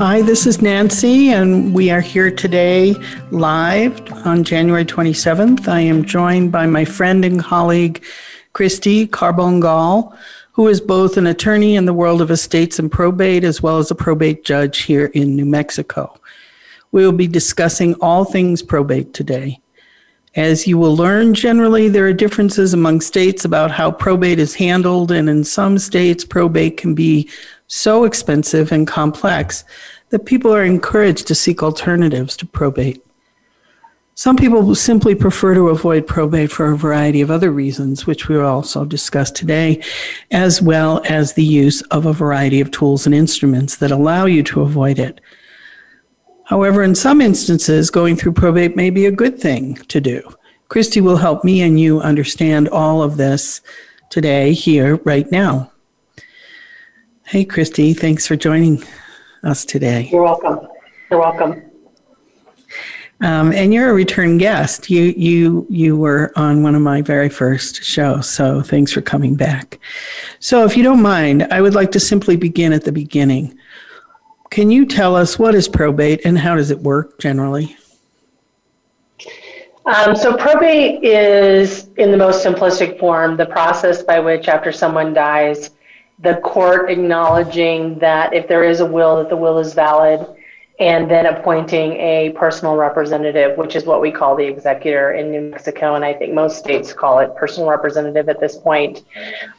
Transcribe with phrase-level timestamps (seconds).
[0.00, 2.94] Hi, this is Nancy, and we are here today
[3.30, 5.68] live on January 27th.
[5.68, 8.02] I am joined by my friend and colleague,
[8.54, 10.16] Cristy Carbon-Gaul,
[10.52, 13.90] who is both an attorney in the world of estates and probate, as well as
[13.90, 16.18] a probate judge here in New Mexico.
[16.92, 19.60] We will be discussing all things probate today.
[20.34, 25.12] As you will learn, generally there are differences among states about how probate is handled,
[25.12, 27.28] and in some states, probate can be
[27.70, 29.62] so expensive and complex
[30.08, 33.00] that people are encouraged to seek alternatives to probate.
[34.16, 38.36] Some people simply prefer to avoid probate for a variety of other reasons, which we
[38.36, 39.80] will also discuss today,
[40.32, 44.42] as well as the use of a variety of tools and instruments that allow you
[44.42, 45.20] to avoid it.
[46.46, 50.28] However, in some instances, going through probate may be a good thing to do.
[50.68, 53.60] Cristy will help me and you understand all of this
[54.10, 55.70] today, here, right now.
[57.30, 58.82] Hey, Cristy, thanks for joining
[59.44, 60.08] us today.
[60.10, 60.66] You're welcome.
[61.08, 61.62] You're welcome.
[63.20, 64.90] Um, and you're a return guest.
[64.90, 69.36] You you you were on one of my very first shows, so thanks for coming
[69.36, 69.78] back.
[70.40, 73.56] So, if you don't mind, I would like to simply begin at the beginning.
[74.50, 77.76] Can you tell us what is probate and how does it work generally?
[79.86, 85.14] Um, so probate is, in the most simplistic form, the process by which, after someone
[85.14, 85.70] dies,
[86.22, 90.26] the court acknowledging that if there is a will, that the will is valid,
[90.78, 95.42] and then appointing a personal representative, which is what we call the executor in New
[95.42, 99.04] Mexico, and I think most states call it personal representative at this point.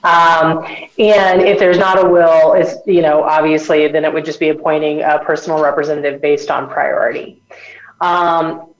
[0.03, 0.65] Um,
[0.97, 4.49] and if there's not a will, it's you know obviously then it would just be
[4.49, 7.41] appointing a personal representative based on priority.
[8.01, 8.73] Um,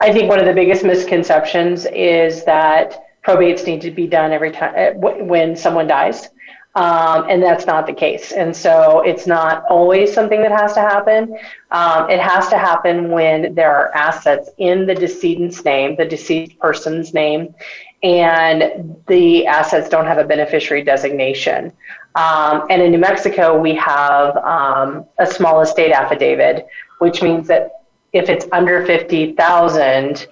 [0.00, 4.52] I think one of the biggest misconceptions is that probates need to be done every
[4.52, 6.30] time eh, when someone dies.
[6.76, 8.32] Um, and that's not the case.
[8.32, 11.38] And so it's not always something that has to happen.
[11.70, 16.58] Um, it has to happen when there are assets in the decedent's name, the deceased
[16.58, 17.54] person's name,
[18.02, 21.72] and the assets don't have a beneficiary designation.
[22.14, 26.66] Um, and in New Mexico, we have um, a small estate affidavit,
[26.98, 27.70] which means that
[28.12, 30.26] if it's under 50,000,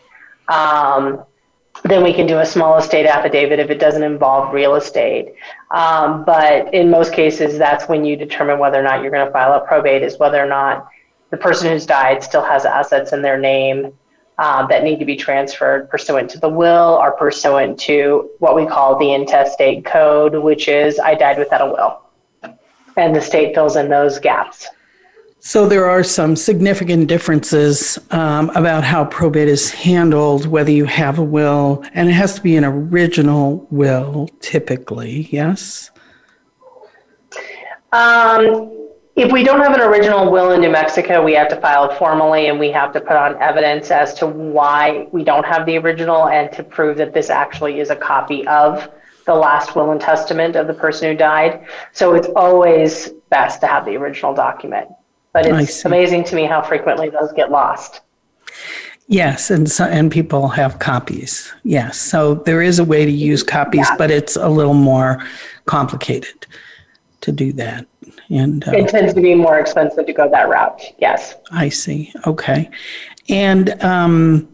[0.49, 1.25] um,
[1.83, 5.35] then we can do a small estate affidavit if it doesn't involve real estate.
[5.71, 9.33] Um, but in most cases, that's when you determine whether or not you're going to
[9.33, 10.89] file a probate, is whether or not
[11.31, 13.93] the person who's died still has assets in their name
[14.39, 18.67] uh, that need to be transferred pursuant to the will or pursuant to what we
[18.67, 22.57] call the intestate code, which is I died without a will.
[22.97, 24.69] And the state fills in those gaps.
[25.47, 31.19] So there are some significant differences um, about how probate is handled, whether you have
[31.19, 35.29] a will, and it has to be an original will, typically.
[35.31, 35.91] Yes.
[37.93, 41.91] Um, if we don't have an original will in New Mexico, we have to file
[41.91, 45.67] it formally, and we have to put on evidence as to why we don't have
[45.67, 48.91] the original, and to prove that this actually is a copy of
[49.27, 51.67] the last will and testament of the person who died.
[51.93, 54.89] So it's always best to have the original document
[55.35, 58.01] but it's amazing to me how frequently those get lost.
[59.09, 61.53] Yes, and so, and people have copies.
[61.65, 63.97] Yes, so there is a way to use copies, yeah.
[63.99, 65.23] but it's a little more
[65.67, 66.47] complicated
[67.21, 67.87] to do that.
[68.31, 70.81] And uh, it tends to be more expensive to go that route.
[70.99, 72.13] Yes, I see.
[72.27, 72.71] Okay,
[73.29, 74.49] and um,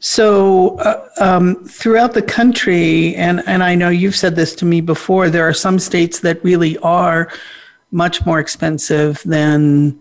[0.00, 4.80] so uh, um, throughout the country, and and I know you've said this to me
[4.80, 7.30] before, there are some states that really are
[7.90, 9.98] much more expensive than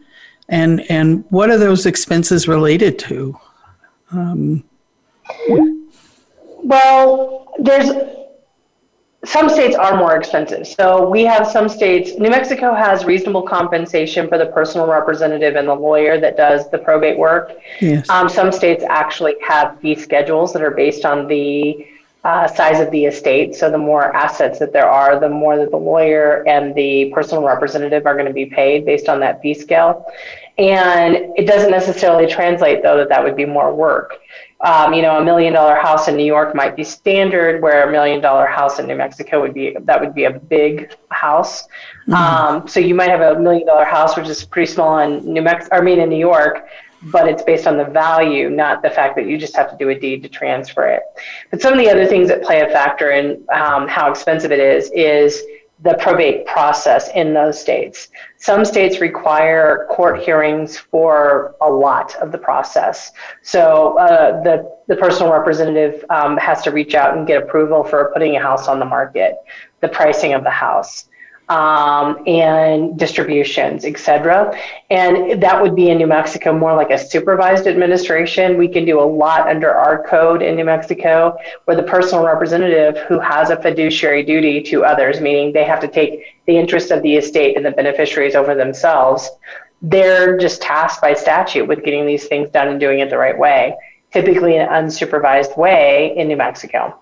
[0.50, 3.38] and and what are those expenses related to?
[4.12, 4.64] Um,
[6.64, 7.90] well, there's
[9.26, 10.66] some states are more expensive.
[10.66, 12.18] So we have some states.
[12.18, 16.78] New Mexico has reasonable compensation for the personal representative and the lawyer that does the
[16.78, 17.58] probate work.
[17.82, 18.08] Yes.
[18.10, 21.88] Um, some states actually have fee schedules that are based on the
[22.24, 23.56] uh, size of the estate.
[23.56, 27.44] So the more assets that there are, the more that the lawyer and the personal
[27.44, 30.06] representative are going to be paid based on that fee scale.
[30.58, 34.20] And it doesn't necessarily translate, though, that that would be more work.
[34.66, 37.92] Um, you know, a million dollar house in New York might be standard, where a
[37.92, 41.68] million dollar house in New Mexico would be that would be a big house.
[42.08, 42.14] Mm-hmm.
[42.14, 45.44] Um, so you might have a million dollar house, which is pretty small in New
[45.44, 45.76] Mexico.
[45.76, 46.68] I mean, in New York,
[47.04, 49.90] but it's based on the value, not the fact that you just have to do
[49.90, 51.04] a deed to transfer it.
[51.52, 54.60] But some of the other things that play a factor in um, how expensive it
[54.60, 55.42] is is
[55.84, 58.10] the probate process in those states.
[58.38, 63.12] Some states require court hearings for a lot of the process.
[63.44, 68.10] So uh, the, the personal representative um, has to reach out and get approval for
[68.14, 69.36] putting a house on the market,
[69.82, 71.06] the pricing of the house
[71.50, 74.54] um, and distributions, et cetera.
[74.90, 78.58] And that would be in New Mexico more like a supervised administration.
[78.58, 82.98] We can do a lot under our code in New Mexico where the personal representative
[83.08, 87.02] who has a fiduciary duty to others, meaning they have to take the interest of
[87.02, 89.30] the estate and the beneficiaries over themselves,
[89.82, 93.38] they're just tasked by statute with getting these things done and doing it the right
[93.38, 93.76] way,
[94.12, 97.00] typically an unsupervised way in New Mexico.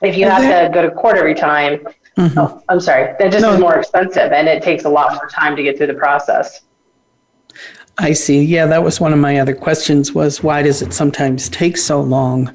[0.00, 1.86] If you have to go to court every time,
[2.18, 2.38] Mm-hmm.
[2.38, 3.14] Oh, I'm sorry.
[3.18, 3.54] That just no.
[3.54, 6.62] is more expensive and it takes a lot more time to get through the process.
[7.96, 8.42] I see.
[8.42, 12.00] Yeah, that was one of my other questions was why does it sometimes take so
[12.00, 12.52] long?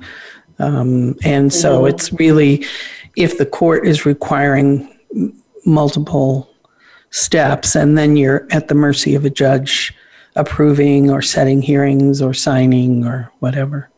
[0.59, 1.95] Um, and so mm-hmm.
[1.95, 2.65] it's really
[3.15, 4.99] if the court is requiring
[5.65, 6.49] multiple
[7.11, 9.93] steps and then you're at the mercy of a judge
[10.35, 13.89] approving or setting hearings or signing or whatever.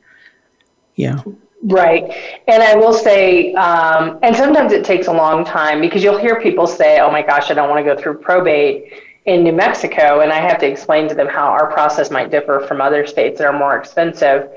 [0.95, 1.23] Yeah.
[1.67, 2.03] Right.
[2.47, 6.39] And I will say, um, and sometimes it takes a long time because you'll hear
[6.39, 8.93] people say, oh my gosh, I don't want to go through probate
[9.25, 10.19] in New Mexico.
[10.19, 13.39] And I have to explain to them how our process might differ from other states
[13.39, 14.51] that are more expensive.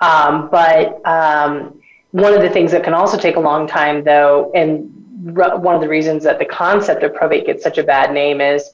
[0.00, 1.80] Um, but um,
[2.12, 4.90] one of the things that can also take a long time, though, and
[5.34, 8.72] one of the reasons that the concept of probate gets such a bad name is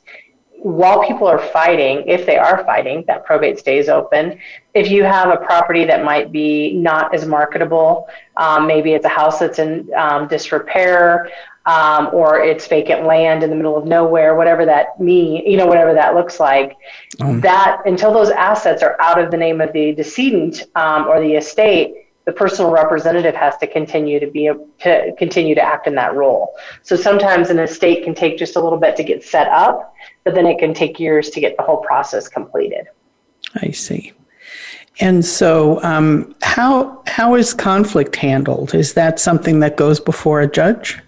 [0.62, 4.38] while people are fighting, if they are fighting, that probate stays open.
[4.74, 9.10] If you have a property that might be not as marketable, um, maybe it's a
[9.10, 11.30] house that's in um, disrepair,
[11.64, 15.66] um, or it's vacant land in the middle of nowhere, whatever that mean, you know,
[15.66, 16.76] whatever that looks like.
[17.20, 17.40] Um.
[17.40, 21.34] That until those assets are out of the name of the decedent um, or the
[21.34, 21.94] estate,
[22.26, 26.14] the personal representative has to continue to be a, to continue to act in that
[26.14, 26.54] role.
[26.82, 29.94] So sometimes an estate can take just a little bit to get set up,
[30.24, 32.86] but then it can take years to get the whole process completed.
[33.56, 34.12] I see.
[35.00, 38.74] And so, um, how how is conflict handled?
[38.74, 41.00] Is that something that goes before a judge?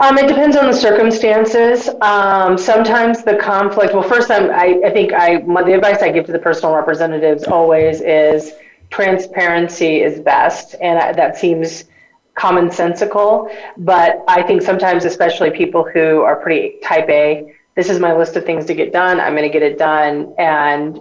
[0.00, 1.88] Um, it depends on the circumstances.
[2.02, 3.94] Um, sometimes the conflict.
[3.94, 7.44] Well, first, I'm, I, I think I the advice I give to the personal representatives
[7.44, 8.52] always is
[8.90, 11.84] transparency is best, and I, that seems
[12.36, 13.54] commonsensical.
[13.76, 18.36] But I think sometimes, especially people who are pretty type A, this is my list
[18.36, 19.20] of things to get done.
[19.20, 21.00] I'm going to get it done, and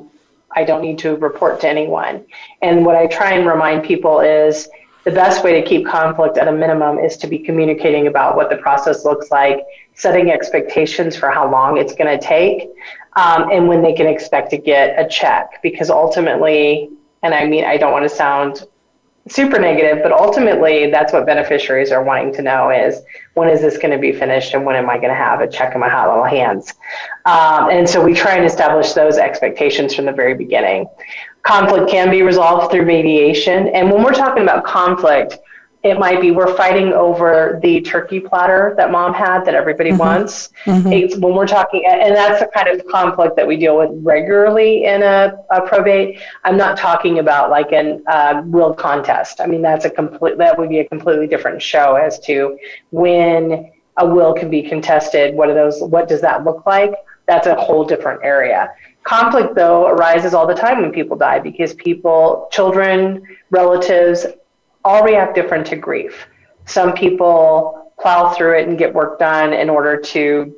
[0.52, 2.26] I don't need to report to anyone.
[2.62, 4.68] And what I try and remind people is
[5.04, 8.50] the best way to keep conflict at a minimum is to be communicating about what
[8.50, 12.70] the process looks like, setting expectations for how long it's going to take,
[13.16, 15.62] um, and when they can expect to get a check.
[15.64, 16.90] Because ultimately,
[17.28, 18.66] and I mean, I don't want to sound
[19.28, 23.02] super negative, but ultimately that's what beneficiaries are wanting to know is
[23.34, 25.48] when is this going to be finished and when am I going to have a
[25.48, 26.74] check in my hot little hands?
[27.26, 30.88] Um, and so we try and establish those expectations from the very beginning.
[31.44, 33.68] Conflict can be resolved through mediation.
[33.70, 35.38] And when we're talking about conflict,
[35.84, 40.00] it might be we're fighting over the turkey platter that mom had that everybody mm-hmm.
[40.00, 40.50] wants.
[40.66, 41.22] Mm-hmm.
[41.22, 45.04] when we're talking, and that's the kind of conflict that we deal with regularly in
[45.04, 46.20] a, a probate.
[46.44, 49.40] I'm not talking about like an uh, will contest.
[49.40, 52.58] I mean, that's a complete, that would be a completely different show as to
[52.90, 55.36] when a will can be contested.
[55.36, 56.94] What are those, what does that look like?
[57.28, 58.74] That's a whole different area.
[59.04, 64.26] Conflict, though, arises all the time when people die because people, children, relatives,
[64.88, 66.28] all react different to grief.
[66.66, 70.56] Some people plow through it and get work done in order to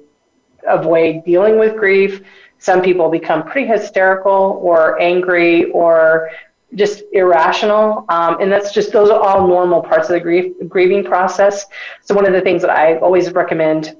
[0.67, 2.21] avoid dealing with grief.
[2.59, 6.29] Some people become pretty hysterical or angry or
[6.75, 8.05] just irrational.
[8.09, 11.65] Um, and that's just, those are all normal parts of the grief, grieving process.
[12.03, 13.95] So, one of the things that I always recommend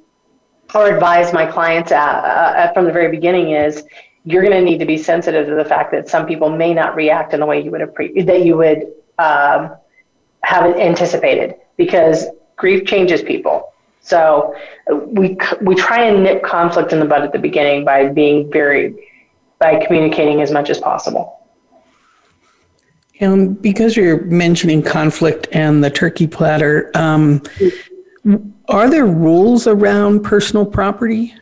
[0.76, 3.84] or advise my clients at, uh, from the very beginning is
[4.26, 6.96] you're going to need to be sensitive to the fact that some people may not
[6.96, 9.76] react in the way you would have that you would um,
[10.44, 13.74] haven't anticipated because grief changes people.
[14.02, 14.56] So
[14.90, 19.10] we we try and nip conflict in the bud at the beginning by being very
[19.60, 21.36] by communicating as much as possible.
[23.20, 27.44] And because you're mentioning conflict and the turkey platter, um,
[28.70, 31.34] are there rules around personal property?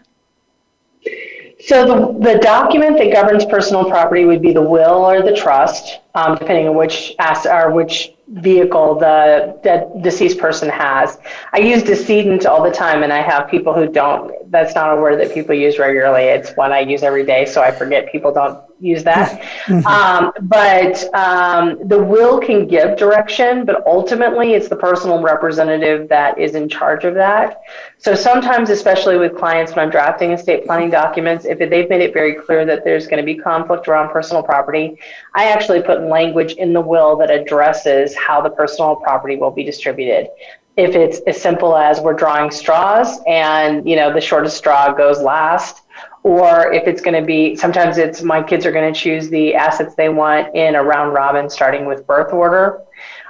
[1.60, 6.00] So the, the document that governs personal property would be the will or the trust,
[6.16, 11.18] um, depending on which asset or which vehicle the, the deceased person has.
[11.54, 14.34] I use decedent all the time, and I have people who don't.
[14.52, 16.24] That's not a word that people use regularly.
[16.24, 19.42] It's one I use every day, so I forget people don't use that.
[19.86, 26.38] um, but um, the will can give direction, but ultimately it's the personal representative that
[26.38, 27.62] is in charge of that.
[27.98, 32.14] So sometimes, especially with clients when I'm drafting estate planning documents, if they've made it
[32.14, 35.00] very clear that there's going to be conflict around personal property,
[35.34, 39.64] I actually put language in the will that addresses how the personal property will be
[39.64, 40.30] distributed.
[40.76, 45.22] If it's as simple as we're drawing straws and you know the shortest straw goes
[45.22, 45.82] last
[46.24, 49.56] or if it's going to be sometimes it's my kids are going to choose the
[49.56, 52.84] assets they want in a round robin starting with birth order.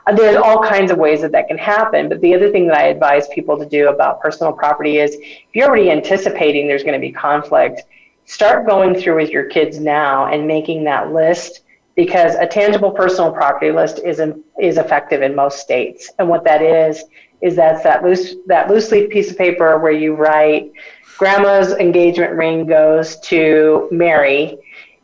[0.07, 2.77] Uh, there's all kinds of ways that that can happen but the other thing that
[2.77, 6.99] i advise people to do about personal property is if you're already anticipating there's going
[6.99, 7.83] to be conflict
[8.25, 11.61] start going through with your kids now and making that list
[11.97, 16.45] because a tangible personal property list is, in, is effective in most states and what
[16.45, 17.03] that is
[17.41, 20.71] is that's that loose that loose leaf piece of paper where you write
[21.17, 24.57] grandma's engagement ring goes to Mary,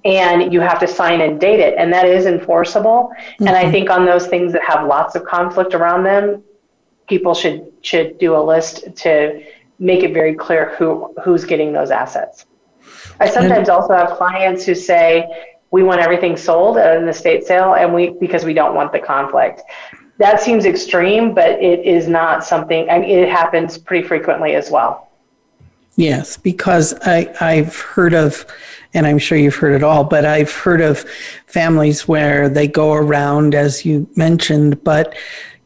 [0.06, 3.12] and you have to sign and date it, and that is enforceable.
[3.16, 3.48] Mm-hmm.
[3.48, 3.72] And I mm-hmm.
[3.72, 6.44] think on those things that have lots of conflict around them,
[7.08, 9.44] people should should do a list to
[9.80, 12.46] make it very clear who who's getting those assets.
[13.20, 15.28] I sometimes also have clients who say
[15.74, 19.00] we want everything sold at an estate sale, and we because we don't want the
[19.00, 19.64] conflict.
[20.20, 22.88] That seems extreme, but it is not something.
[22.92, 25.10] I mean, it happens pretty frequently as well.
[25.96, 28.46] Yes, because I, I've heard of,
[28.94, 31.06] and I'm sure you've heard it all, but I've heard of
[31.48, 35.16] families where they go around, as you mentioned, but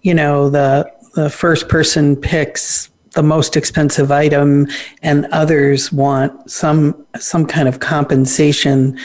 [0.03, 4.67] you know, the the first person picks the most expensive item
[5.01, 8.97] and others want some some kind of compensation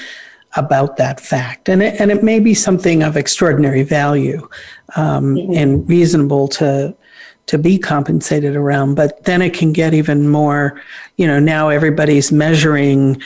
[0.56, 4.47] about that fact and it, and it may be something of extraordinary value
[4.97, 5.54] um, mm-hmm.
[5.54, 6.94] and reasonable to
[7.47, 8.94] to be compensated around.
[8.94, 10.80] But then it can get even more,
[11.16, 13.21] you know, now everybody's measuring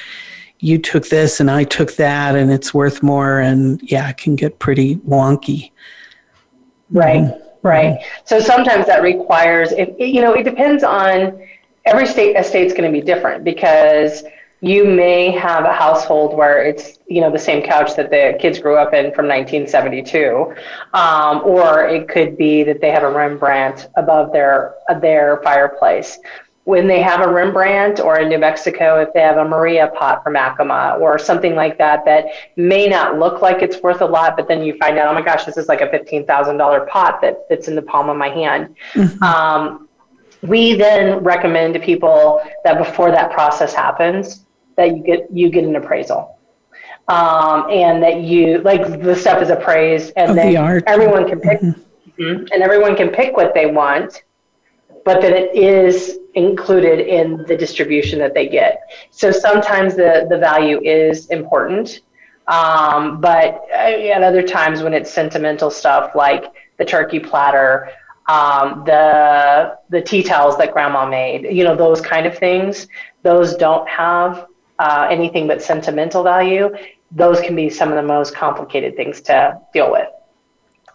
[0.58, 3.40] you took this and I took that and it's worth more.
[3.40, 5.70] And yeah, it can get pretty wonky.
[6.90, 7.66] Right, mm-hmm.
[7.66, 8.04] right.
[8.24, 11.40] So sometimes that requires, if, you know, it depends on
[11.84, 14.24] every state, a state's going to be different because
[14.60, 18.58] you may have a household where it's you know the same couch that the kids
[18.58, 20.54] grew up in from 1972
[20.94, 26.18] um, or it could be that they have a rembrandt above their their fireplace
[26.64, 30.24] when they have a rembrandt or in new mexico if they have a maria pot
[30.24, 32.24] from acoma or something like that that
[32.56, 35.22] may not look like it's worth a lot but then you find out oh my
[35.22, 38.74] gosh this is like a $15000 pot that fits in the palm of my hand
[38.94, 39.22] mm-hmm.
[39.22, 39.86] um,
[40.42, 44.45] we then recommend to people that before that process happens
[44.76, 46.32] that you get you get an appraisal.
[47.08, 51.38] Um, and that you like the stuff is appraised and of then the everyone can
[51.38, 52.20] pick mm-hmm.
[52.20, 52.46] mm-hmm.
[52.52, 54.24] and everyone can pick what they want,
[55.04, 58.80] but that it is included in the distribution that they get.
[59.10, 62.00] So sometimes the, the value is important.
[62.46, 66.44] Um, but uh, at other times when it's sentimental stuff like
[66.78, 67.90] the turkey platter,
[68.28, 72.86] um, the the tea towels that grandma made, you know, those kind of things,
[73.22, 74.46] those don't have
[74.78, 76.74] uh, anything but sentimental value,
[77.10, 80.08] those can be some of the most complicated things to deal with.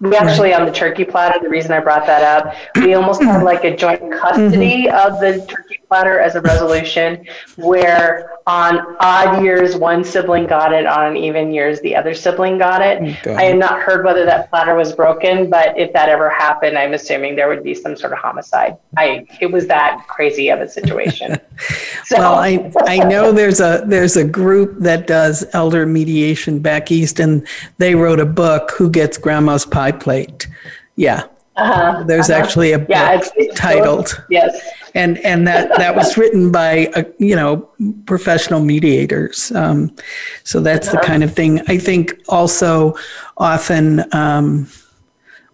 [0.02, 3.44] We actually, on the turkey platter, the reason I brought that up, we almost had
[3.44, 5.14] like a joint custody mm-hmm.
[5.14, 7.26] of the turkey platter as a resolution
[7.58, 12.82] where on odd years one sibling got it, on even years the other sibling got
[12.82, 13.28] it.
[13.28, 16.94] I have not heard whether that platter was broken, but if that ever happened, I'm
[16.94, 18.78] assuming there would be some sort of homicide.
[18.96, 21.38] I it was that crazy of a situation.
[22.06, 22.20] so.
[22.20, 27.20] Well, I I know there's a there's a group that does elder mediation back east,
[27.20, 27.46] and
[27.80, 30.48] they wrote a book, "Who Gets Grandma's Pie Plate."
[30.96, 31.26] Yeah,
[31.58, 32.42] uh-huh, There's uh-huh.
[32.42, 34.24] actually a yeah, book it's, it's titled.
[34.30, 34.58] Yes
[34.96, 37.70] and and that that was written by uh, you know
[38.06, 39.52] professional mediators.
[39.54, 39.96] Um,
[40.44, 42.14] so that's the kind of thing I think.
[42.30, 42.96] Also,
[43.38, 44.68] often, um,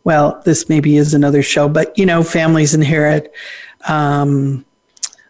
[0.03, 3.33] well, this maybe is another show, but you know, families inherit.
[3.87, 4.65] Um,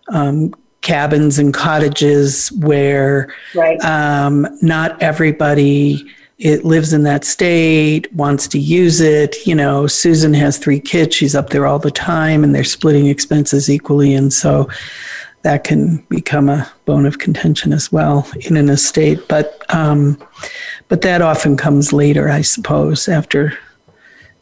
[0.10, 3.78] um cabins and cottages where right.
[3.84, 9.36] um, not everybody it lives in that state, wants to use it.
[9.48, 13.08] You know, Susan has three kids, she's up there all the time, and they're splitting
[13.08, 14.14] expenses equally.
[14.14, 14.70] And so
[15.42, 19.20] that can become a bone of contention as well in an estate.
[19.28, 20.22] But um,
[20.90, 23.58] but that often comes later, I suppose, after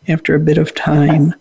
[0.08, 1.34] after a bit of time.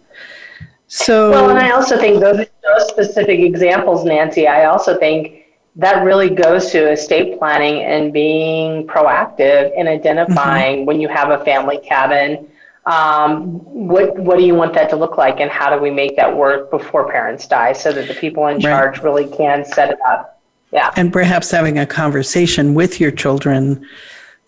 [0.87, 4.47] So well, and I also think those those specific examples, Nancy.
[4.47, 5.44] I also think
[5.77, 10.87] that really goes to estate planning and being proactive in identifying mm-hmm.
[10.87, 12.49] when you have a family cabin.
[12.87, 16.17] Um, what what do you want that to look like, and how do we make
[16.17, 19.05] that work before parents die, so that the people in charge right.
[19.05, 20.43] really can set it up?
[20.71, 23.87] Yeah, and perhaps having a conversation with your children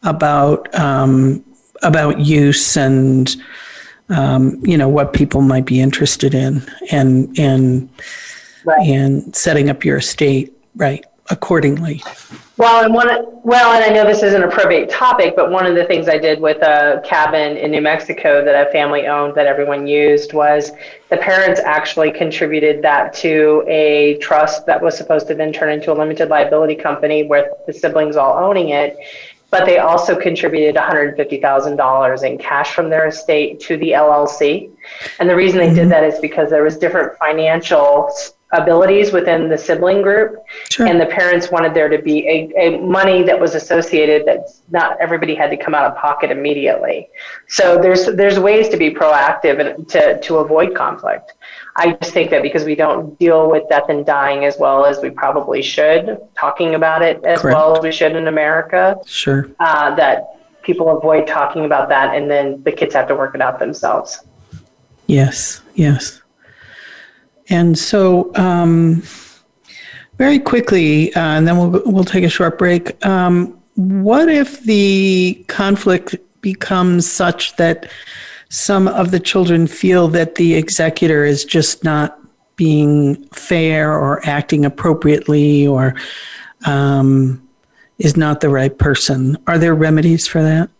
[0.02, 1.42] about um,
[1.82, 3.34] about use and
[4.10, 7.88] um, you know what people might be interested in, and and
[8.66, 8.86] right.
[8.86, 12.02] and setting up your estate right accordingly.
[12.58, 13.08] Well, and one,
[13.42, 16.16] well, and I know this isn't a probate topic, but one of the things I
[16.16, 20.72] did with a cabin in New Mexico that a family owned that everyone used was
[21.10, 25.92] the parents actually contributed that to a trust that was supposed to then turn into
[25.92, 28.96] a limited liability company with the siblings all owning it.
[29.50, 34.70] But they also contributed $150,000 in cash from their estate to the LLC.
[35.20, 38.10] And the reason they did that is because there was different financial
[38.52, 40.36] abilities within the sibling group.
[40.70, 40.86] Sure.
[40.86, 44.96] and the parents wanted there to be a, a money that was associated that not
[45.00, 47.08] everybody had to come out of pocket immediately.
[47.48, 51.32] So there's there's ways to be proactive and to, to avoid conflict.
[51.76, 55.00] I just think that because we don't deal with death and dying as well as
[55.02, 57.54] we probably should talking about it as Correct.
[57.56, 59.50] well as we should in america sure.
[59.60, 63.40] uh, that people avoid talking about that and then the kids have to work it
[63.40, 64.24] out themselves.
[65.06, 66.22] Yes yes
[67.48, 69.02] and so, um,
[70.18, 73.04] very quickly, uh, and then we'll we'll take a short break.
[73.04, 77.90] Um, what if the conflict becomes such that
[78.48, 82.18] some of the children feel that the executor is just not
[82.56, 85.94] being fair or acting appropriately or
[86.64, 87.46] um,
[87.98, 89.36] is not the right person?
[89.46, 90.70] Are there remedies for that?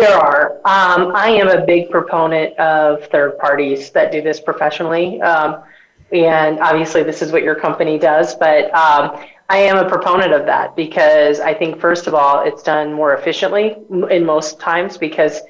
[0.00, 0.52] There are.
[0.64, 5.20] Um, I am a big proponent of third parties that do this professionally.
[5.20, 5.62] Um,
[6.10, 10.46] and obviously, this is what your company does, but um, I am a proponent of
[10.46, 13.76] that because I think, first of all, it's done more efficiently
[14.10, 15.42] in most times because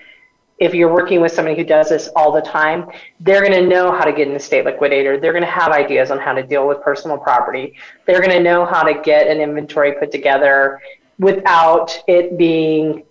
[0.58, 2.90] if you're working with somebody who does this all the time,
[3.20, 5.20] they're going to know how to get an estate liquidator.
[5.20, 7.76] They're going to have ideas on how to deal with personal property.
[8.04, 10.80] They're going to know how to get an inventory put together
[11.20, 13.04] without it being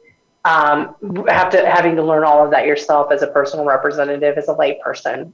[0.49, 0.95] um,
[1.27, 4.53] have to having to learn all of that yourself as a personal representative as a
[4.53, 5.31] layperson.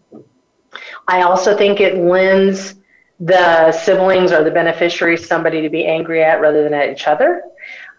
[1.07, 2.75] I also think it lends
[3.19, 7.43] the siblings or the beneficiaries somebody to be angry at rather than at each other.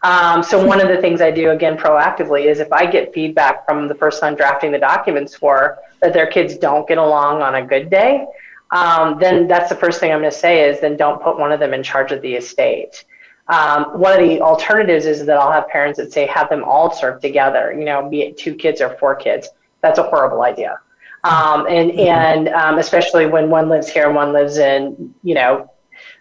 [0.02, 3.64] Um, so one of the things I do again proactively is if I get feedback
[3.66, 7.54] from the person I'm drafting the documents for that their kids don't get along on
[7.54, 8.26] a good day,
[8.72, 11.50] um, then that's the first thing I'm going to say is then don't put one
[11.50, 13.06] of them in charge of the estate.
[13.48, 16.92] Um, one of the alternatives is that I'll have parents that say have them all
[16.92, 19.48] serve together, you know, be it two kids or four kids.
[19.82, 20.80] That's a horrible idea.
[21.22, 22.00] Um, and mm-hmm.
[22.00, 25.70] and um, especially when one lives here and one lives in, you know,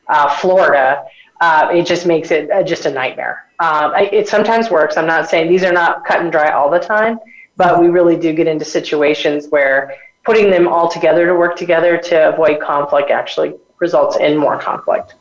[0.08, 1.04] uh, Florida,
[1.42, 3.46] uh, it just makes it uh, just a nightmare.
[3.60, 4.98] Um, I, it sometimes works.
[4.98, 7.20] I'm not saying these are not cut and dry all the time,
[7.56, 11.98] but we really do get into situations where putting them all together to work together
[11.98, 15.16] to avoid conflict actually results in more conflict.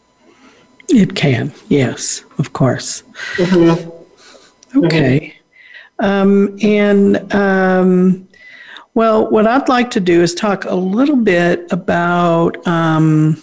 [0.89, 3.03] It can, yes, of course.
[3.37, 4.85] Mm-hmm.
[4.85, 5.35] Okay.
[6.01, 6.05] Mm-hmm.
[6.05, 8.29] Um, and um,
[8.95, 13.43] well, what I'd like to do is talk a little bit about um,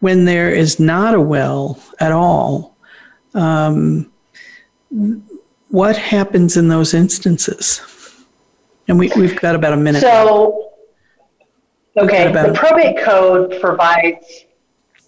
[0.00, 2.76] when there is not a will at all.
[3.34, 4.10] Um,
[5.68, 7.82] what happens in those instances?
[8.88, 10.00] And we, we've got about a minute.
[10.00, 10.72] So,
[11.98, 14.46] okay, the probate code provides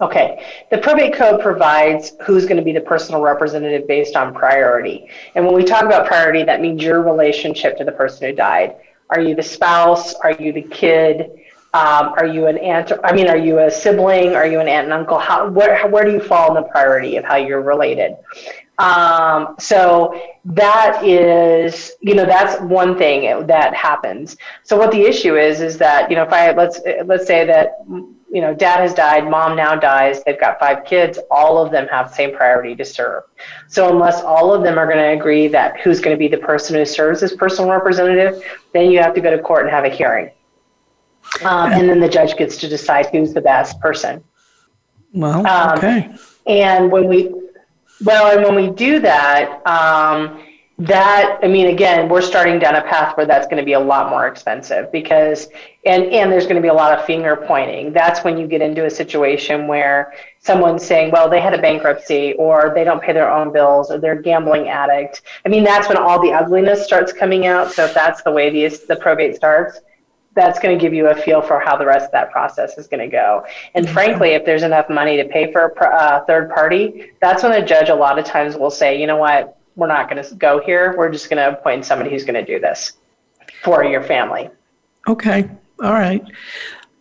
[0.00, 5.10] Okay, the probate code provides who's going to be the personal representative based on priority.
[5.34, 8.76] And when we talk about priority, that means your relationship to the person who died.
[9.10, 10.14] Are you the spouse?
[10.14, 11.30] Are you the kid?
[11.74, 12.92] Um, are you an aunt?
[13.04, 14.34] I mean, are you a sibling?
[14.34, 15.18] Are you an aunt and uncle?
[15.18, 18.16] How, where, where do you fall in the priority of how you're related?
[18.78, 24.38] Um, so that is, you know, that's one thing that happens.
[24.64, 27.84] So what the issue is, is that, you know, if I, let's, let's say that
[28.32, 31.88] you know, dad has died, mom now dies, they've got five kids, all of them
[31.88, 33.24] have the same priority to serve.
[33.68, 36.38] So unless all of them are going to agree that who's going to be the
[36.38, 39.84] person who serves as personal representative, then you have to go to court and have
[39.84, 40.30] a hearing.
[41.42, 44.22] Um, and then the judge gets to decide who's the best person.
[45.12, 46.14] Well, um, okay.
[46.46, 47.34] And when we,
[48.04, 50.40] well, and when we do that, um,
[50.80, 53.78] that i mean again we're starting down a path where that's going to be a
[53.80, 55.48] lot more expensive because
[55.84, 58.62] and and there's going to be a lot of finger pointing that's when you get
[58.62, 63.12] into a situation where someone's saying well they had a bankruptcy or they don't pay
[63.12, 66.82] their own bills or they're a gambling addict i mean that's when all the ugliness
[66.82, 69.80] starts coming out so if that's the way the, the probate starts
[70.34, 72.86] that's going to give you a feel for how the rest of that process is
[72.86, 73.44] going to go.
[73.74, 73.92] And mm-hmm.
[73.92, 77.66] frankly, if there's enough money to pay for a uh, third party, that's when a
[77.66, 80.60] judge a lot of times will say, you know what, we're not going to go
[80.60, 80.94] here.
[80.96, 82.92] We're just going to appoint somebody who's going to do this
[83.62, 84.50] for your family.
[85.08, 85.48] Okay.
[85.82, 86.22] All right.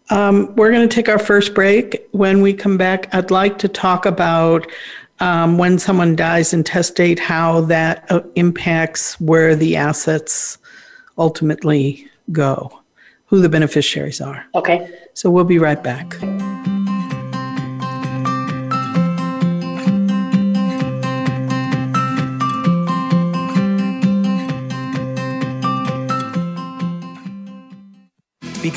[0.09, 2.07] Um, we're going to take our first break.
[2.11, 4.65] When we come back, I'd like to talk about
[5.19, 10.57] um, when someone dies intestate, how that uh, impacts where the assets
[11.17, 12.79] ultimately go
[13.29, 14.45] who the beneficiaries are.
[14.55, 14.91] Okay.
[15.13, 16.17] So we'll be right back.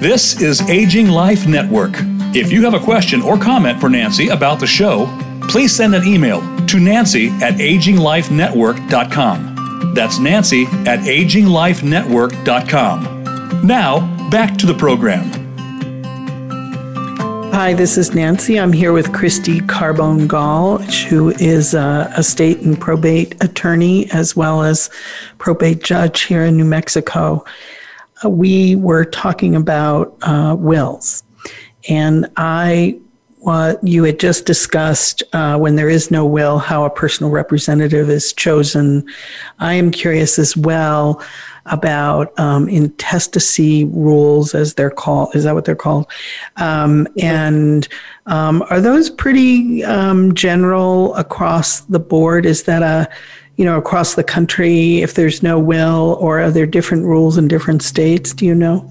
[0.00, 1.92] This is Aging Life Network.
[2.34, 5.04] If you have a question or comment for Nancy about the show,
[5.42, 9.92] please send an email to nancy at aginglifenetwork.com.
[9.94, 13.66] That's nancy at aginglifenetwork.com.
[13.66, 15.30] Now, back to the program.
[17.52, 18.58] Hi, this is Nancy.
[18.58, 24.62] I'm here with Cristy Carbon-Gaul, who is a, a, state and probate attorney as well
[24.62, 24.88] as
[25.36, 27.44] probate judge here in New Mexico.
[28.24, 31.22] We were talking about uh, wills,
[31.88, 33.00] and I
[33.40, 38.10] what you had just discussed uh, when there is no will, how a personal representative
[38.10, 39.06] is chosen.
[39.58, 41.22] I am curious as well
[41.66, 45.34] about um, intestacy rules, as they're called.
[45.34, 46.06] Is that what they're called?
[46.56, 47.88] Um, and
[48.26, 52.44] um, are those pretty um, general across the board?
[52.44, 53.08] Is that a
[53.60, 57.46] you know across the country if there's no will, or are there different rules in
[57.46, 58.32] different states?
[58.32, 58.90] Do you know?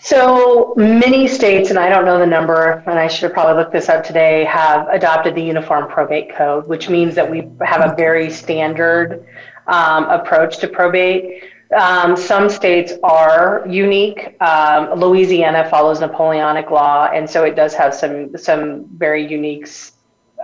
[0.00, 3.72] So many states, and I don't know the number, and I should have probably looked
[3.72, 7.94] this up today, have adopted the Uniform Probate Code, which means that we have a
[7.94, 9.24] very standard
[9.68, 11.44] um, approach to probate.
[11.72, 14.34] Um, some states are unique.
[14.42, 19.68] Um, Louisiana follows Napoleonic law, and so it does have some some very unique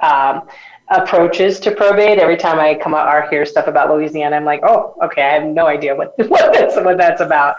[0.02, 0.42] um,
[0.90, 2.18] approaches to probate.
[2.18, 5.35] Every time I come out or hear stuff about Louisiana, I'm like, oh, okay, I
[5.35, 7.57] have no idea what what that's what that's about.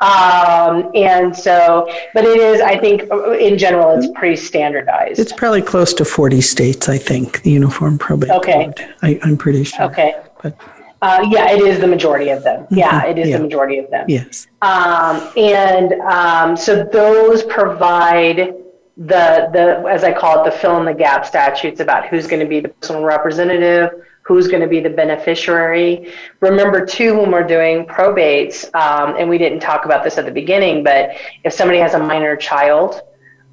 [0.00, 3.02] Um, and so, but it is, I think,
[3.40, 5.20] in general, it's pretty standardized.
[5.20, 8.64] It's probably close to 40 states, I think, the Uniform Probate okay.
[8.64, 8.94] Code.
[9.02, 9.86] I, am pretty sure.
[9.86, 10.20] Okay.
[10.42, 10.58] But
[11.02, 12.62] uh, yeah, it is the majority of them.
[12.64, 12.76] Mm-hmm.
[12.76, 13.38] Yeah, it is yeah.
[13.38, 14.06] the majority of them.
[14.08, 14.46] Yes.
[14.62, 18.54] Um, and um, so those provide
[18.96, 22.40] the the as I call it the fill in the gap statutes about who's going
[22.40, 23.90] to be the personal representative,
[24.22, 26.12] who's going to be the beneficiary.
[26.40, 30.30] Remember too when we're doing probates, um, and we didn't talk about this at the
[30.30, 31.10] beginning, but
[31.44, 33.00] if somebody has a minor child.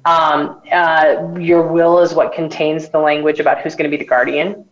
[0.06, 4.08] Um, uh, your will is what contains the language about who's going to be the
[4.08, 4.64] guardian.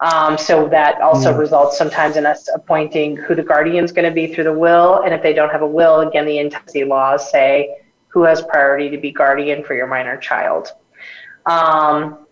[0.00, 1.38] Um, so that also mm.
[1.38, 5.02] results sometimes in us appointing who the guardian is going to be through the will.
[5.02, 7.76] And if they don't have a will, again, the intestacy laws say
[8.12, 10.68] who has priority to be guardian for your minor child.
[11.46, 12.26] Um,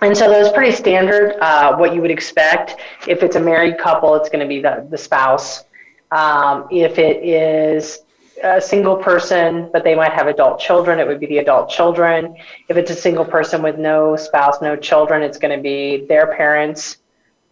[0.00, 2.76] and so that's pretty standard, uh, what you would expect.
[3.06, 5.64] If it's a married couple, it's going to be the, the spouse.
[6.10, 8.00] Um, if it is
[8.42, 12.36] a single person, but they might have adult children, it would be the adult children.
[12.68, 16.34] If it's a single person with no spouse, no children, it's going to be their
[16.34, 16.98] parents,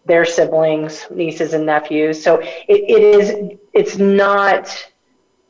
[0.04, 2.22] their siblings, nieces and nephews.
[2.22, 4.92] So it, it is, it's not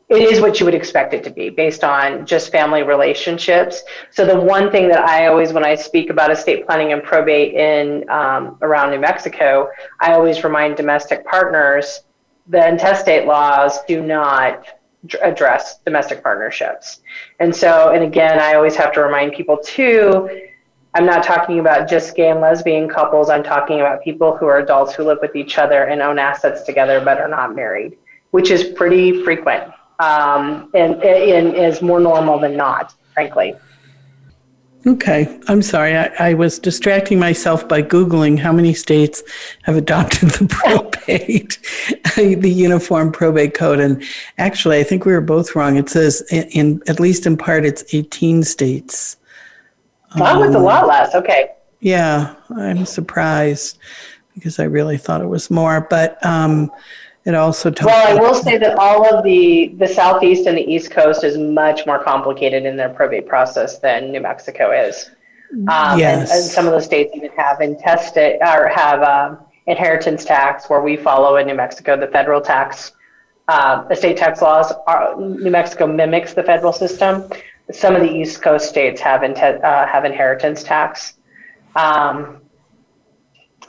[0.08, 3.82] it is what you would expect it to be based on just family relationships.
[4.10, 7.54] So the one thing that I always, when I speak about estate planning and probate
[7.54, 9.68] in um, around New Mexico,
[10.00, 12.02] I always remind domestic partners
[12.48, 14.64] the intestate laws do not
[15.22, 17.00] address domestic partnerships.
[17.40, 20.48] And so, and again, I always have to remind people too.
[20.94, 23.28] I'm not talking about just gay and lesbian couples.
[23.28, 26.62] I'm talking about people who are adults who live with each other and own assets
[26.62, 27.98] together but are not married,
[28.30, 33.54] which is pretty frequent um, and, and is more normal than not, frankly.
[34.86, 35.96] Okay, I'm sorry.
[35.96, 39.20] I, I, was distracting myself by Googling how many states
[39.62, 41.58] have adopted the probate,
[42.14, 43.80] the Uniform Probate Code.
[43.80, 44.00] And
[44.38, 45.76] actually, I think we were both wrong.
[45.76, 49.16] It says, in, in at least in part, it's 18 states.
[50.14, 51.16] That was a lot less.
[51.16, 51.50] Okay.
[51.80, 53.78] Yeah, I'm surprised
[54.34, 55.80] because I really thought it was more.
[55.90, 56.70] But um,
[57.26, 57.86] it also talks.
[57.86, 61.36] Well, I will say that all of the the southeast and the east coast is
[61.36, 65.10] much more complicated in their probate process than New Mexico is.
[65.68, 66.30] Um, yes.
[66.30, 70.80] and, and, some of the states even have intestate or have um, inheritance tax, where
[70.80, 72.92] we follow in New Mexico the federal tax.
[73.48, 77.28] Uh, estate tax laws are New Mexico mimics the federal system.
[77.72, 81.14] Some of the East Coast states have in, uh, have inheritance tax.
[81.74, 82.40] Um,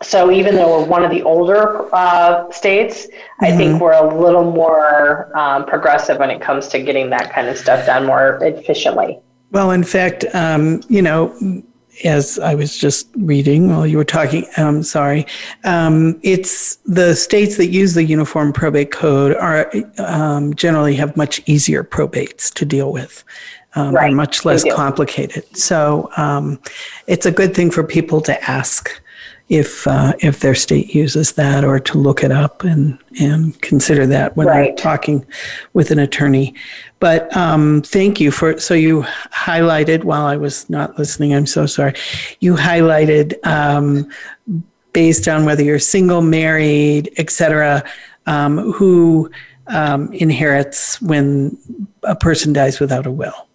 [0.02, 3.46] so even though we're one of the older uh, states, mm-hmm.
[3.46, 3.84] I think mm-hmm.
[3.84, 7.86] we're a little more um, progressive when it comes to getting that kind of stuff
[7.86, 9.20] done more efficiently.
[9.52, 11.64] Well, in fact, um, you know,
[12.04, 15.26] as I was just reading while you were talking, I'm um, sorry,
[15.64, 21.42] um, it's the states that use the Uniform Probate Code are um, generally have much
[21.48, 23.24] easier probates to deal with.
[23.76, 24.12] Um, right.
[24.12, 25.56] much less complicated.
[25.56, 26.60] So um,
[27.06, 28.90] it's a good thing for people to ask
[29.50, 34.06] if uh, if their state uses that or to look it up and and consider
[34.06, 34.76] that when right.
[34.76, 35.26] they're talking
[35.74, 36.54] with an attorney.
[37.00, 41.34] But um, thank you for so you highlighted while I was not listening.
[41.34, 41.94] I'm so sorry.
[42.40, 44.12] You highlighted um,
[44.92, 47.84] based on whether you're single, married, etc.
[48.26, 49.32] Um, who
[49.68, 51.58] um, inherits when
[52.04, 53.48] a person dies without a will.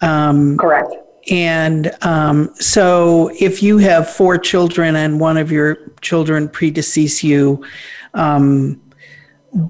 [0.00, 0.94] Um, Correct.
[1.30, 7.64] And um, so, if you have four children and one of your children predecease you,
[8.14, 8.80] um,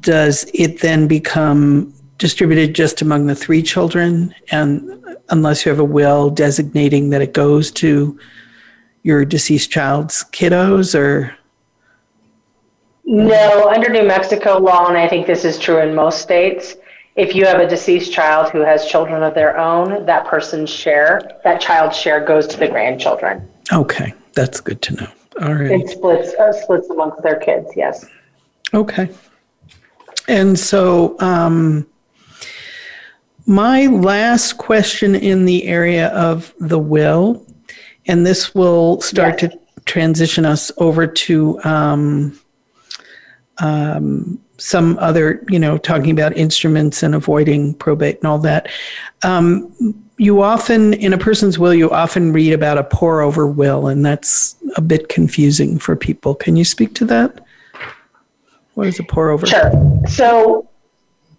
[0.00, 4.34] does it then become distributed just among the three children?
[4.50, 8.18] And unless you have a will designating that it goes to
[9.02, 11.36] your deceased child's kiddos, or?
[13.04, 16.76] No, under New Mexico law, and I think this is true in most states,
[17.16, 21.38] if you have a deceased child who has children of their own, that person's share,
[21.44, 23.48] that child's share goes to the grandchildren.
[23.72, 25.08] Okay, that's good to know.
[25.42, 25.70] All right.
[25.70, 27.70] It splits uh, splits amongst their kids.
[27.74, 28.04] Yes.
[28.74, 29.10] Okay.
[30.28, 31.86] And so, um,
[33.46, 37.44] my last question in the area of the will,
[38.06, 39.52] and this will start yes.
[39.52, 42.38] to transition us over to um,
[43.58, 48.68] um, some other, you know, talking about instruments and avoiding probate and all that.
[49.22, 49.72] Um,
[50.18, 54.04] you often, in a person's will, you often read about a pour over will, and
[54.04, 56.34] that's a bit confusing for people.
[56.34, 57.44] Can you speak to that?
[58.74, 59.46] What is a pour over?
[59.46, 59.72] Sure.
[60.06, 60.68] So,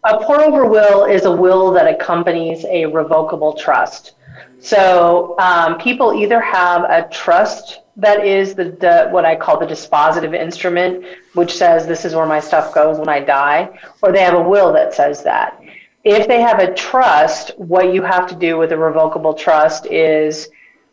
[0.04, 4.14] a pour over will is a will that accompanies a revocable trust.
[4.60, 9.66] So, um, people either have a trust that is the, the, what I call the
[9.66, 13.70] dispositive instrument, which says this is where my stuff goes when I die,
[14.02, 15.62] or they have a will that says that.
[16.04, 20.50] If they have a trust, what you have to do with a revocable trust is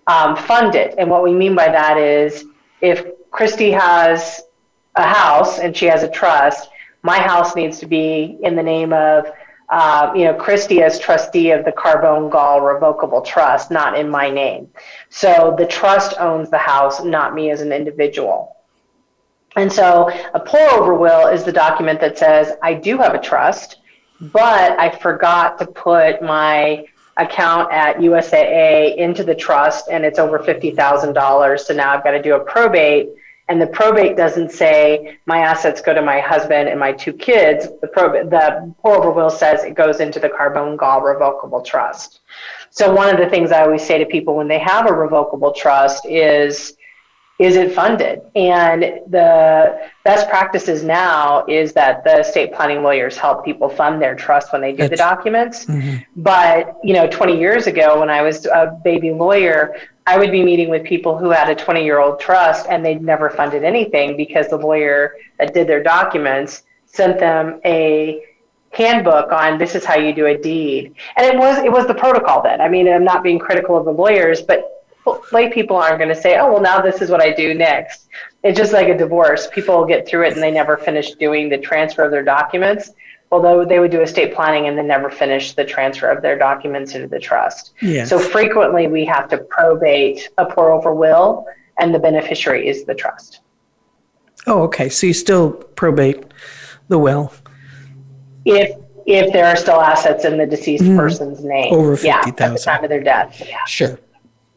[0.07, 0.95] um, fund it.
[0.99, 2.45] And what we mean by that is
[2.81, 4.43] if Cristy has
[4.97, 6.69] a house and she has a trust,
[7.03, 9.27] my house needs to be in the name of
[9.71, 14.69] uh, you know, Cristy as trustee of the Carbon-Gaul Revocable Trust, not in my name.
[15.11, 18.57] So the trust owns the house, not me as an individual.
[19.57, 23.21] And so a pour over will is the document that says, I do have a
[23.21, 23.79] trust,
[24.21, 26.85] but I forgot to put my
[27.19, 31.61] account at USAA into the trust and it's over $50,000.
[31.61, 33.09] So now I've got to do a probate
[33.49, 37.69] and the probate doesn't say my assets go to my husband and my two kids.
[37.81, 42.21] The probate, the pour will says it goes into the Carbon-Gaul Revocable Trust.
[42.71, 45.53] So one of the things I always say to people when they have a revocable
[45.53, 46.75] trust is,
[47.39, 48.21] is it funded?
[48.35, 54.15] And the best practices now is that the estate planning lawyers help people fund their
[54.15, 55.65] trust when they do the documents.
[55.65, 55.99] Mm-hmm.
[56.17, 59.77] But, you know, 20 years ago when I was a baby lawyer,
[60.09, 63.03] I would be meeting with people who had a 20 year old trust and they'd
[63.03, 68.23] never funded anything because the lawyer that did their documents sent them a
[68.71, 70.95] handbook on this is how you do a deed.
[71.17, 72.63] And it was it was the protocol then.
[72.63, 74.87] I mean, I'm not being critical of the lawyers, but
[75.31, 78.09] lay people aren't going to say, "Oh, well, now this is what I do next."
[78.43, 79.47] It's just like a divorce.
[79.53, 82.93] People get through it and they never finish doing the transfer of their documents.
[83.31, 86.95] Although they would do estate planning and then never finish the transfer of their documents
[86.95, 87.75] into the trust.
[87.83, 88.09] Yes.
[88.09, 91.47] So frequently we have to probate a pour over will,
[91.79, 93.41] and the beneficiary is the trust.
[94.47, 94.89] Oh, okay.
[94.89, 96.25] So you still probate
[96.89, 97.33] the will
[98.45, 100.97] if if there are still assets in the deceased mm-hmm.
[100.97, 101.73] person's name.
[101.73, 103.43] Over Yeah, at the time of their death.
[103.47, 103.65] Yeah.
[103.67, 103.99] Sure.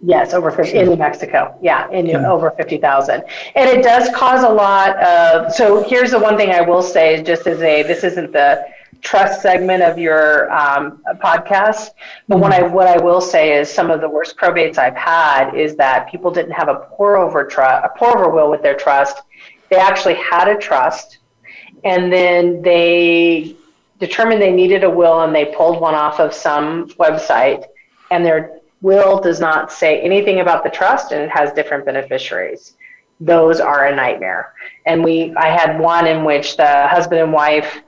[0.03, 1.55] Yes, over 50, in New Mexico.
[1.61, 3.23] Yeah, in New- over 50,000.
[3.55, 7.21] And it does cause a lot of, so here's the one thing I will say,
[7.21, 8.65] just as a, this isn't the
[9.01, 11.89] trust segment of your um, podcast,
[12.27, 15.53] but what I, what I will say is some of the worst probates I've had
[15.53, 18.75] is that people didn't have a pour over trust, a pour over will with their
[18.75, 19.21] trust.
[19.69, 21.19] They actually had a trust
[21.83, 23.55] and then they
[23.99, 27.65] determined they needed a will and they pulled one off of some website
[28.09, 32.75] and their will does not say anything about the trust and it has different beneficiaries.
[33.19, 34.53] Those are a nightmare.
[34.85, 37.81] And we i had one in which the husband and wife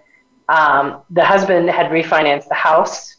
[0.50, 3.18] um, the husband had refinanced the house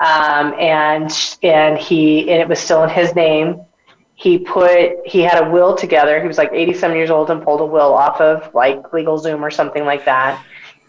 [0.00, 1.10] um, and
[1.42, 3.62] and he and it was still in his name.
[4.14, 6.20] He put he had a will together.
[6.20, 9.50] He was like 87 years old and pulled a will off of like LegalZoom or
[9.50, 10.44] something like that.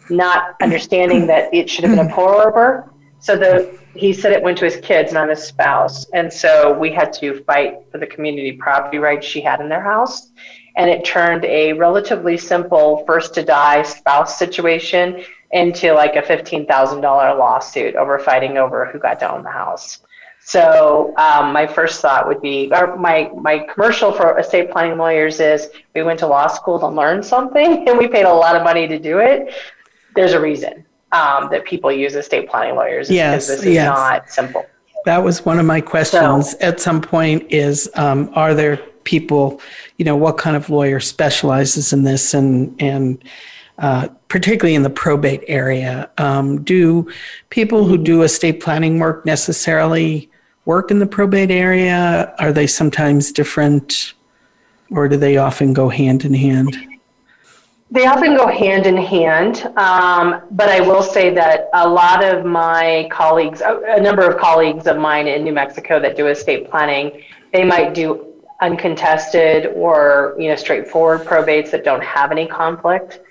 [0.09, 4.41] Not understanding that it should have been a pour over so the he said it
[4.41, 6.05] went to his kids not his spouse.
[6.12, 9.81] And so we had to fight for the community property rights she had in their
[9.81, 10.31] house.
[10.75, 17.01] And it turned a relatively simple first to die spouse situation into like a $15000
[17.38, 19.99] lawsuit over fighting over who got to own the house.
[20.39, 25.41] So um, my first thought would be, or my my commercial for estate planning lawyers
[25.41, 28.63] is, we went to law school to learn something, and we paid a lot of
[28.63, 29.53] money to do it.
[30.15, 33.09] There's a reason um, that people use estate planning lawyers.
[33.09, 33.87] Yes, because this is yes.
[33.87, 34.65] not simple.
[35.05, 39.61] That was one of my questions at some point is, um, are there people,
[39.97, 43.23] you know, what kind of lawyer specializes in this and, and,
[43.77, 47.09] uh, particularly in the probate area, um, do
[47.49, 50.29] people who do estate planning work necessarily
[50.65, 52.33] work in the probate area?
[52.39, 54.13] Are they sometimes different
[54.89, 56.75] or do they often go hand in hand?
[57.89, 62.45] They often go hand in hand, um, but I will say that a lot of
[62.45, 67.23] my colleagues, a number of colleagues of mine in New Mexico that do estate planning,
[67.54, 73.21] they might do uncontested or you know straightforward probates that don't have any conflict.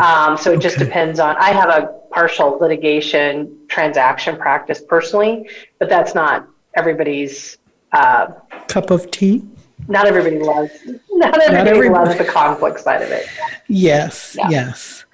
[0.00, 1.36] Um, so it just depends on.
[1.36, 7.58] I have a partial litigation transaction practice personally, but that's not everybody's.
[7.92, 8.28] Uh,
[8.68, 9.42] Cup of tea?
[9.88, 10.72] Not everybody loves.
[11.10, 12.04] Not everybody everybody.
[12.08, 13.26] loves the conflict side of it.
[13.68, 14.48] Yes, Yeah.
[14.50, 15.04] yes.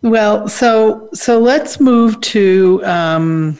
[0.00, 3.58] Well, so so let's move to um,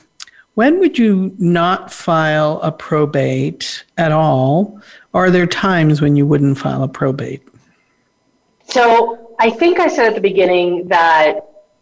[0.54, 4.80] when would you not file a probate at all?
[5.12, 7.42] Are there times when you wouldn't file a probate?
[8.68, 11.40] So I think I said at the beginning that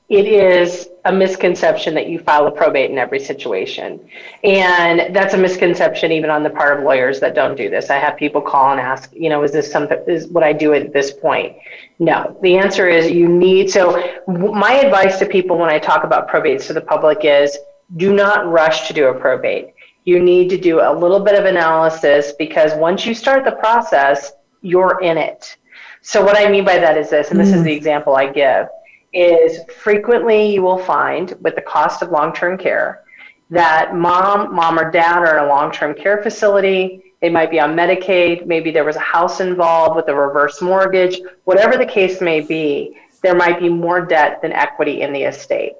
[0.08, 3.98] it is a misconception that you file a probate in every situation.
[4.44, 7.90] And that's a misconception even on the part of lawyers that don't do this.
[7.90, 10.74] I have people call and ask, you know, is this something, is what I do
[10.74, 11.56] at this point?
[11.98, 16.28] No, the answer is you need, so my advice to people when I talk about
[16.28, 17.58] probates to the public is
[17.96, 19.74] do not rush to do a probate.
[20.04, 24.32] You need to do a little bit of analysis because once you start the process,
[24.60, 25.56] you're in it.
[26.00, 27.64] So what I mean by that is this, and this is mm.
[27.64, 28.66] the example I give,
[29.12, 33.02] is frequently you will find with the cost of long-term care
[33.50, 37.02] that mom, mom or dad are in a long-term care facility.
[37.20, 38.46] They might be on Medicaid.
[38.46, 41.20] Maybe there was a house involved with a reverse mortgage.
[41.44, 45.74] Whatever the case may be, there might be more debt than equity in the estate.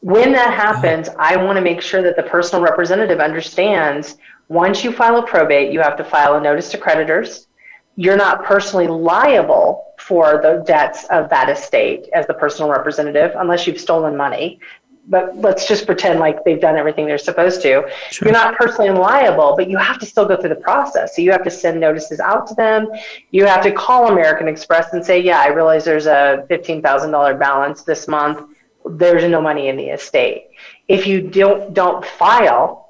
[0.00, 4.16] When that happens, I want to make sure that the personal representative understands
[4.48, 7.48] once you file a probate, you have to file a notice to creditors.
[7.96, 13.66] You're not personally liable for the debts of that estate as the personal representative unless
[13.66, 14.60] you've stolen money.
[15.08, 17.88] But let's just pretend like they've done everything they're supposed to.
[18.10, 18.26] Sure.
[18.26, 21.14] You're not personally liable, but you have to still go through the process.
[21.14, 22.88] So you have to send notices out to them.
[23.30, 27.82] You have to call American Express and say, yeah, I realize there's a $15,000 balance
[27.82, 28.50] this month.
[28.84, 30.48] There's no money in the estate.
[30.88, 32.85] If you don't don't file,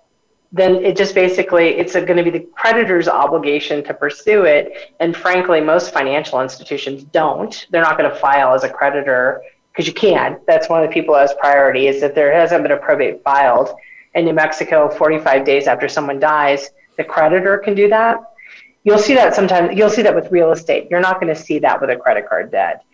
[0.52, 4.94] then it just basically it's going to be the creditor's obligation to pursue it.
[5.00, 7.66] And frankly, most financial institutions don't.
[7.70, 9.42] They're not going to file as a creditor
[9.72, 10.38] because you can.
[10.46, 13.74] That's one of the people as priority is that there hasn't been a probate filed
[14.14, 16.70] in New Mexico 45 days after someone dies.
[16.96, 18.18] The creditor can do that.
[18.84, 19.76] You'll see that sometimes.
[19.76, 20.88] You'll see that with real estate.
[20.90, 22.84] You're not going to see that with a credit card debt.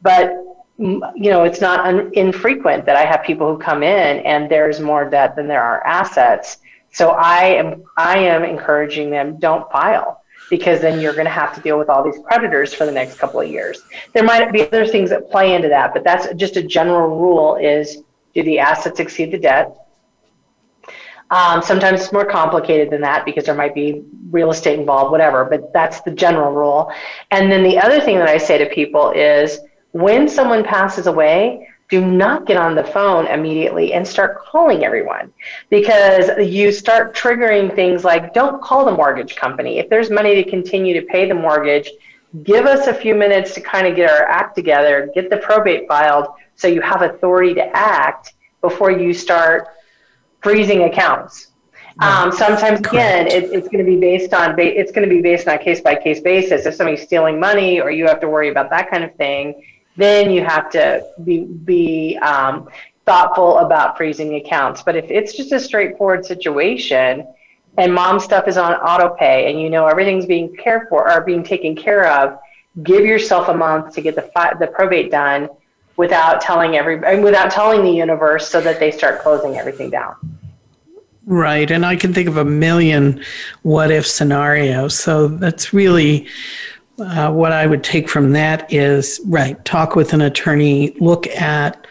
[0.00, 0.32] But
[0.78, 4.50] mm, you know, it's not un- infrequent that I have people who come in and
[4.50, 6.58] there's more debt than there are assets.
[6.92, 11.54] So I am I am encouraging them don't file because then you're going to have
[11.54, 13.82] to deal with all these creditors for the next couple of years.
[14.12, 17.56] There might be other things that play into that, but that's just a general rule
[17.56, 18.02] is
[18.34, 19.76] do the assets exceed the debt?
[21.30, 25.44] Um, sometimes it's more complicated than that because there might be real estate involved, whatever,
[25.44, 26.92] but that's the general rule.
[27.30, 29.60] And then the other thing that I say to people is
[29.92, 35.32] when someone passes away, do not get on the phone immediately and start calling everyone
[35.68, 39.78] because you start triggering things like don't call the mortgage company.
[39.78, 41.90] If there's money to continue to pay the mortgage,
[42.44, 45.88] give us a few minutes to kind of get our act together, get the probate
[45.88, 49.68] filed so you have authority to act before you start
[50.42, 51.48] freezing accounts.
[51.98, 55.48] Um, sometimes again, it, it's going to be based on it's going to be based
[55.48, 56.64] on a case by case basis.
[56.64, 59.62] If somebody's stealing money, or you have to worry about that kind of thing,
[60.00, 62.68] then you have to be be um,
[63.06, 64.82] thoughtful about freezing accounts.
[64.82, 67.26] But if it's just a straightforward situation,
[67.78, 71.20] and mom stuff is on auto pay, and you know everything's being cared for or
[71.22, 72.38] being taken care of,
[72.82, 75.48] give yourself a month to get the fi- the probate done
[75.96, 80.14] without telling every without telling the universe so that they start closing everything down.
[81.26, 81.70] Right.
[81.70, 83.22] And I can think of a million
[83.62, 84.98] what if scenarios.
[84.98, 86.26] So that's really
[87.00, 91.86] uh, what I would take from that is right, talk with an attorney, look at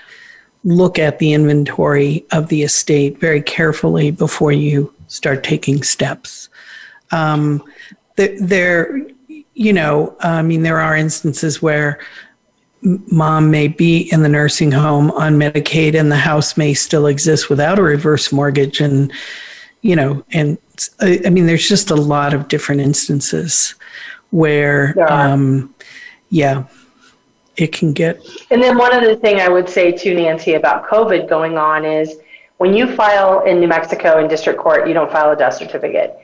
[0.65, 6.49] look at the inventory of the estate very carefully before you start taking steps.
[7.11, 7.63] Um,
[8.15, 9.07] there,
[9.53, 11.99] you know, I mean, there are instances where
[12.81, 17.49] mom may be in the nursing home on Medicaid and the house may still exist
[17.49, 18.81] without a reverse mortgage.
[18.81, 19.11] And,
[19.81, 20.57] you know, and
[21.01, 23.75] I mean, there's just a lot of different instances
[24.31, 25.73] where, yeah, um,
[26.29, 26.65] yeah
[27.59, 28.25] it can get.
[28.51, 32.17] And then one other thing I would say to Nancy about COVID going on is
[32.57, 36.17] when you file in New Mexico in district court, you don't file a death certificate.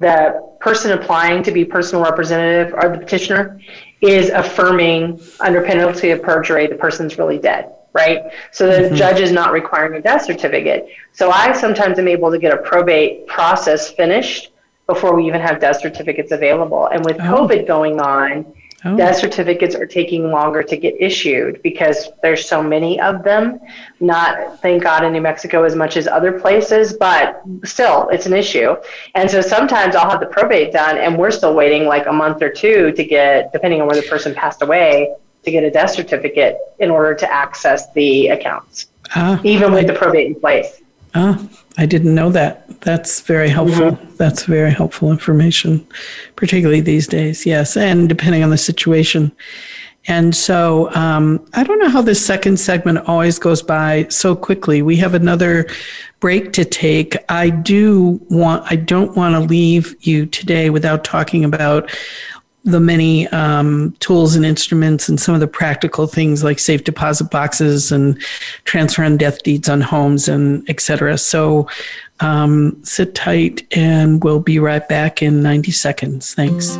[0.00, 3.60] The person applying to be personal representative or the petitioner
[4.02, 8.22] is affirming under penalty of perjury the person's really dead, right?
[8.52, 8.94] So the mm-hmm.
[8.94, 10.88] judge is not requiring a death certificate.
[11.12, 14.50] So I sometimes am able to get a probate process finished
[14.86, 16.86] before we even have death certificates available.
[16.86, 17.22] And with oh.
[17.48, 18.52] COVID going on,
[18.86, 18.96] Oh.
[18.98, 23.58] Death certificates are taking longer to get issued because there's so many of them.
[24.00, 28.34] Not, thank God, in New Mexico as much as other places, but still, it's an
[28.34, 28.76] issue.
[29.14, 32.42] And so sometimes I'll have the probate done, and we're still waiting like a month
[32.42, 35.14] or two to get, depending on where the person passed away,
[35.44, 39.92] to get a death certificate in order to access the accounts, ah, even with I,
[39.92, 40.82] the probate in place.
[41.14, 41.40] Ah,
[41.78, 42.80] I didn't know that.
[42.80, 43.92] That's very helpful.
[43.92, 44.16] Mm-hmm.
[44.16, 45.86] That's very helpful information,
[46.36, 47.46] particularly these days.
[47.46, 49.32] Yes, and depending on the situation.
[50.06, 54.82] And so um, I don't know how this second segment always goes by so quickly.
[54.82, 55.66] We have another
[56.20, 57.16] break to take.
[57.30, 58.70] I do want.
[58.70, 61.90] I don't want to leave you today without talking about
[62.64, 67.30] the many um, tools and instruments and some of the practical things like safe deposit
[67.30, 68.18] boxes and
[68.64, 71.18] transfer on death deeds on homes and etc.
[71.18, 71.68] So
[72.20, 76.34] um, sit tight and we'll be right back in 90 seconds.
[76.34, 76.78] Thanks.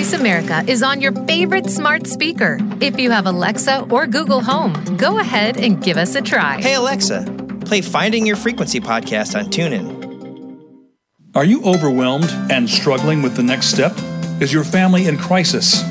[0.00, 2.56] Voice America is on your favorite smart speaker.
[2.80, 6.58] If you have Alexa or Google Home, go ahead and give us a try.
[6.58, 7.26] Hey, Alexa,
[7.66, 9.84] play Finding Your Frequency podcast on TuneIn.
[11.34, 13.92] Are you overwhelmed and struggling with the next step?
[14.40, 15.82] Is your family in crisis?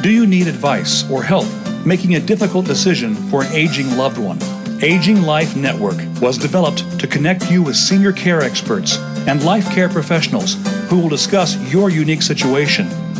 [0.00, 1.46] Do you need advice or help
[1.84, 4.38] making a difficult decision for an aging loved one?
[4.82, 8.96] Aging Life Network was developed to connect you with senior care experts
[9.28, 10.54] and life care professionals
[10.88, 12.88] who will discuss your unique situation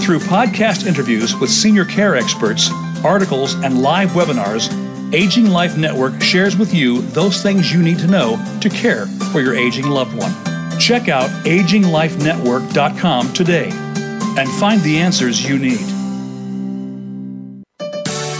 [0.00, 2.70] Through podcast interviews with senior care experts,
[3.04, 4.72] articles, and live webinars,
[5.12, 9.40] Aging Life Network shares with you those things you need to know to care for
[9.40, 10.32] your aging loved one.
[10.78, 15.84] Check out aginglifenetwork.com today and find the answers you need.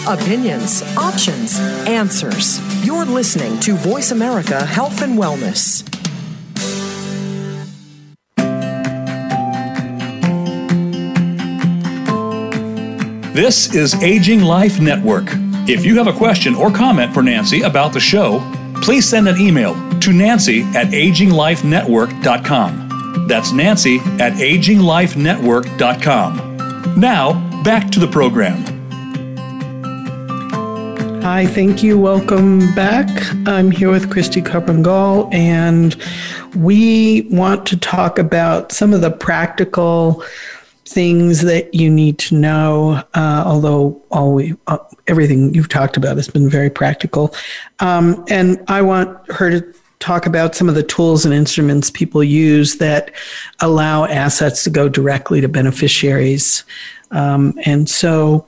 [0.06, 2.60] Opinions, options, answers.
[2.86, 5.97] You're listening to Voice America Health and Wellness.
[13.38, 15.28] This is Aging Life Network.
[15.68, 18.40] If you have a question or comment for Nancy about the show,
[18.82, 23.26] please send an email to nancy at aginglifenetwork.com.
[23.28, 27.00] That's nancy at aginglifenetwork.com.
[27.00, 28.56] Now, back to the program.
[31.22, 31.96] Hi, thank you.
[31.96, 33.08] Welcome back.
[33.46, 35.94] I'm here with Cristy Carbon-Gaul, and
[36.56, 40.24] we want to talk about some of the practical
[40.88, 43.02] things that you need to know.
[43.14, 47.34] Uh, although all we, uh, everything you've talked about has been very practical,
[47.80, 52.22] um, and I want her to talk about some of the tools and instruments people
[52.22, 53.10] use that
[53.60, 56.64] allow assets to go directly to beneficiaries.
[57.10, 58.46] Um, and so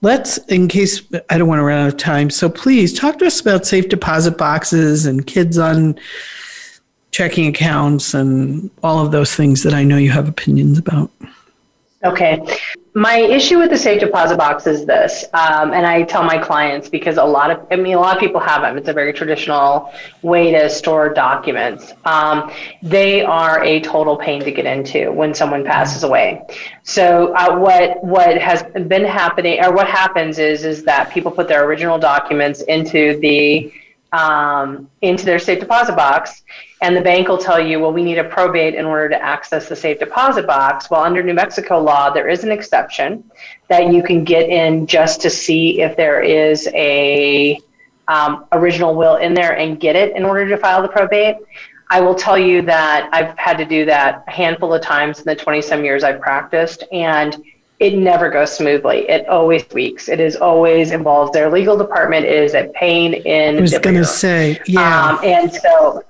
[0.00, 3.26] let's, in case I don't want to run out of time, so please talk to
[3.26, 5.98] us about safe deposit boxes and kids on
[7.10, 11.10] checking accounts and all of those things that I know you have opinions about.
[12.06, 12.40] Okay.
[12.94, 16.88] My issue with the safe deposit box is this, um, and I tell my clients
[16.88, 18.78] because a lot of, I mean, a lot of people have them.
[18.78, 19.92] It's a very traditional
[20.22, 21.92] way to store documents.
[22.06, 22.50] Um,
[22.82, 26.40] they are a total pain to get into when someone passes away.
[26.84, 31.48] So uh, what what has been happening, or what happens is, is that people put
[31.48, 33.70] their original documents into the
[34.12, 36.42] um, into their safe deposit box,
[36.82, 39.68] and the bank will tell you, well, we need a probate in order to access
[39.68, 40.90] the safe deposit box.
[40.90, 43.24] Well, under New Mexico law, there is an exception
[43.68, 47.60] that you can get in just to see if there is a
[48.08, 51.36] um, original will in there and get it in order to file the probate.
[51.88, 55.24] I will tell you that I've had to do that a handful of times in
[55.24, 57.42] the 20 some years I've practiced, and
[57.78, 59.08] it never goes smoothly.
[59.08, 60.08] It always leaks.
[60.08, 62.24] It is always involves their legal department.
[62.24, 63.58] is a pain in.
[63.58, 65.10] I was going to say, yeah.
[65.10, 66.02] Um, and so,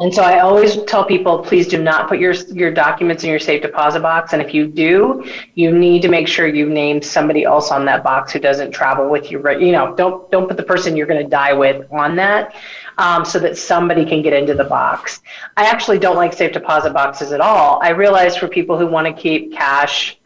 [0.00, 3.38] and so I always tell people, please do not put your your documents in your
[3.38, 4.34] safe deposit box.
[4.34, 8.04] And if you do, you need to make sure you name somebody else on that
[8.04, 9.42] box who doesn't travel with you.
[9.58, 12.54] You know, don't don't put the person you're going to die with on that.
[12.98, 15.22] Um, so that somebody can get into the box.
[15.56, 17.80] I actually don't like safe deposit boxes at all.
[17.82, 20.19] I realize for people who want to keep cash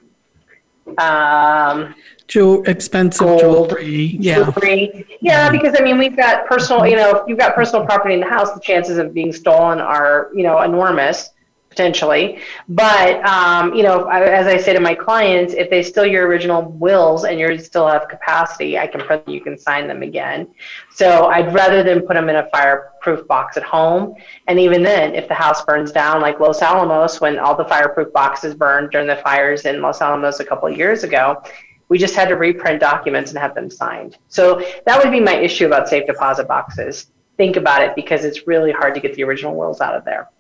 [0.99, 1.95] um,
[2.27, 3.41] Jewel, expensive Gold.
[3.41, 4.17] jewelry.
[4.19, 4.51] Yeah.
[4.51, 5.07] jewelry.
[5.21, 8.21] Yeah, because I mean, we've got personal, you know, if you've got personal property in
[8.21, 11.31] the house, the chances of being stolen are, you know, enormous
[11.75, 12.39] potentially.
[12.69, 16.63] But, um, you know, as I say to my clients, if they steal your original
[16.63, 20.47] wills and you still have capacity, I can print you can sign them again.
[20.93, 24.15] So I'd rather than put them in a fireproof box at home.
[24.47, 28.13] And even then, if the house burns down, like Los Alamos, when all the fireproof
[28.13, 31.43] boxes burned during the fires in Los Alamos a couple of years ago,
[31.89, 34.17] we just had to reprint documents and have them signed.
[34.29, 37.11] So that would be my issue about safe deposit boxes.
[37.37, 40.31] Think about it because it's really hard to get the original wills out of there.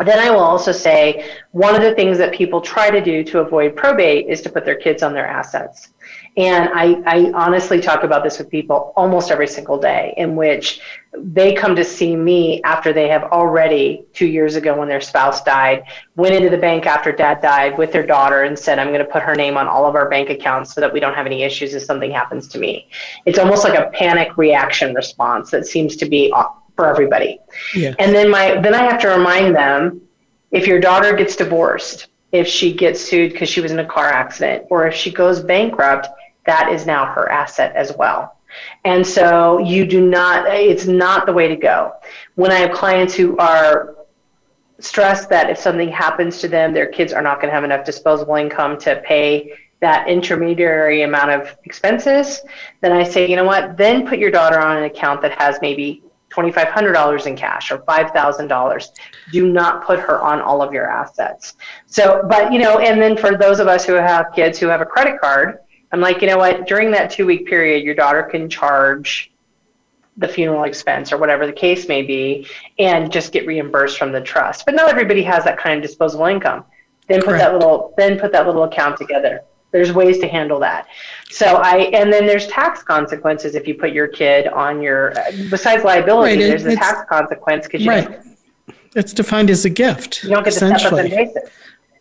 [0.00, 3.22] But then I will also say one of the things that people try to do
[3.22, 5.90] to avoid probate is to put their kids on their assets.
[6.38, 10.80] And I, I honestly talk about this with people almost every single day, in which
[11.14, 15.44] they come to see me after they have already, two years ago when their spouse
[15.44, 15.82] died,
[16.16, 19.12] went into the bank after dad died with their daughter and said, I'm going to
[19.12, 21.42] put her name on all of our bank accounts so that we don't have any
[21.42, 22.88] issues if something happens to me.
[23.26, 26.32] It's almost like a panic reaction response that seems to be
[26.80, 27.38] for everybody.
[27.74, 27.94] Yeah.
[27.98, 30.00] And then my then I have to remind them
[30.50, 34.06] if your daughter gets divorced, if she gets sued because she was in a car
[34.06, 36.08] accident, or if she goes bankrupt,
[36.46, 38.36] that is now her asset as well.
[38.84, 41.92] And so you do not, it's not the way to go.
[42.34, 43.96] When I have clients who are
[44.80, 47.84] stressed that if something happens to them, their kids are not going to have enough
[47.84, 52.40] disposable income to pay that intermediary amount of expenses,
[52.80, 55.58] then I say, you know what, then put your daughter on an account that has
[55.62, 58.88] maybe $2,500 in cash or $5,000.
[59.32, 61.54] Do not put her on all of your assets.
[61.86, 64.80] So, but, you know, and then for those of us who have kids who have
[64.80, 65.58] a credit card,
[65.92, 69.32] I'm like, you know what, during that two week period, your daughter can charge
[70.16, 72.46] the funeral expense or whatever the case may be
[72.78, 74.66] and just get reimbursed from the trust.
[74.66, 76.64] But not everybody has that kind of disposable income.
[77.08, 79.42] Then put that little then put that little account together.
[79.72, 80.86] There's ways to handle that.
[81.30, 85.14] So I and then there's tax consequences if you put your kid on your
[85.50, 86.32] besides liability.
[86.32, 88.20] Right, it- there's a tax consequence because you, Right.
[88.96, 90.24] It's defined as a gift.
[90.24, 91.48] you don't get to step up and basis.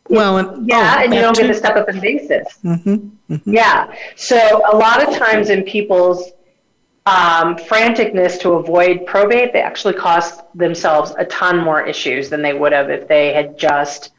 [0.09, 2.47] Well, and, Yeah, oh, and you don't get to step up in basis.
[2.63, 3.35] Mm-hmm.
[3.53, 3.93] Yeah.
[4.15, 6.31] So a lot of times in people's
[7.05, 12.53] um, franticness to avoid probate, they actually cost themselves a ton more issues than they
[12.53, 14.11] would have if they had just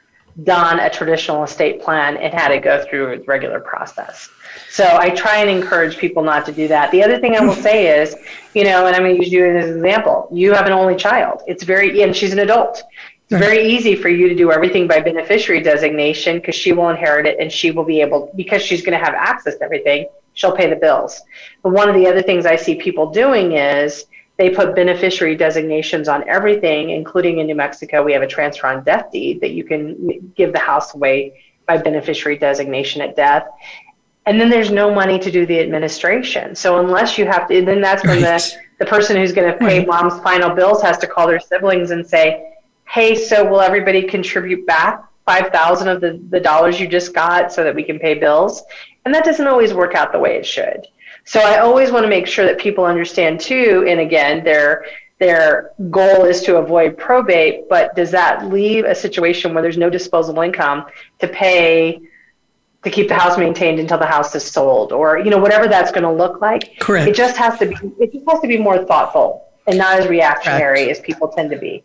[0.44, 4.28] done a traditional estate plan and had it go through its regular process.
[4.70, 6.90] So I try and encourage people not to do that.
[6.90, 8.14] The other thing I will say is,
[8.54, 10.28] you know, and I'm going to use you as an example.
[10.32, 11.42] You have an only child.
[11.46, 12.82] It's very, and she's an adult.
[13.28, 17.26] It's very easy for you to do everything by beneficiary designation because she will inherit
[17.26, 20.56] it and she will be able, because she's going to have access to everything, she'll
[20.56, 21.20] pay the bills.
[21.62, 24.06] But one of the other things I see people doing is
[24.40, 28.82] they put beneficiary designations on everything, including in New Mexico, we have a transfer on
[28.84, 33.46] death deed that you can give the house away by beneficiary designation at death.
[34.24, 36.54] And then there's no money to do the administration.
[36.54, 38.40] So unless you have to, then that's when right.
[38.40, 39.86] the, the person who's going to pay right.
[39.86, 42.54] mom's final bills has to call their siblings and say,
[42.88, 47.62] hey, so will everybody contribute back 5,000 of the, the dollars you just got so
[47.62, 48.62] that we can pay bills?
[49.04, 50.86] And that doesn't always work out the way it should.
[51.24, 54.84] So I always want to make sure that people understand too, and again, their
[55.18, 59.90] their goal is to avoid probate, but does that leave a situation where there's no
[59.90, 60.86] disposable income
[61.18, 62.00] to pay
[62.82, 65.90] to keep the house maintained until the house is sold or you know whatever that's
[65.90, 68.56] going to look like correct it just has to be it just has to be
[68.56, 70.98] more thoughtful and not as reactionary correct.
[70.98, 71.84] as people tend to be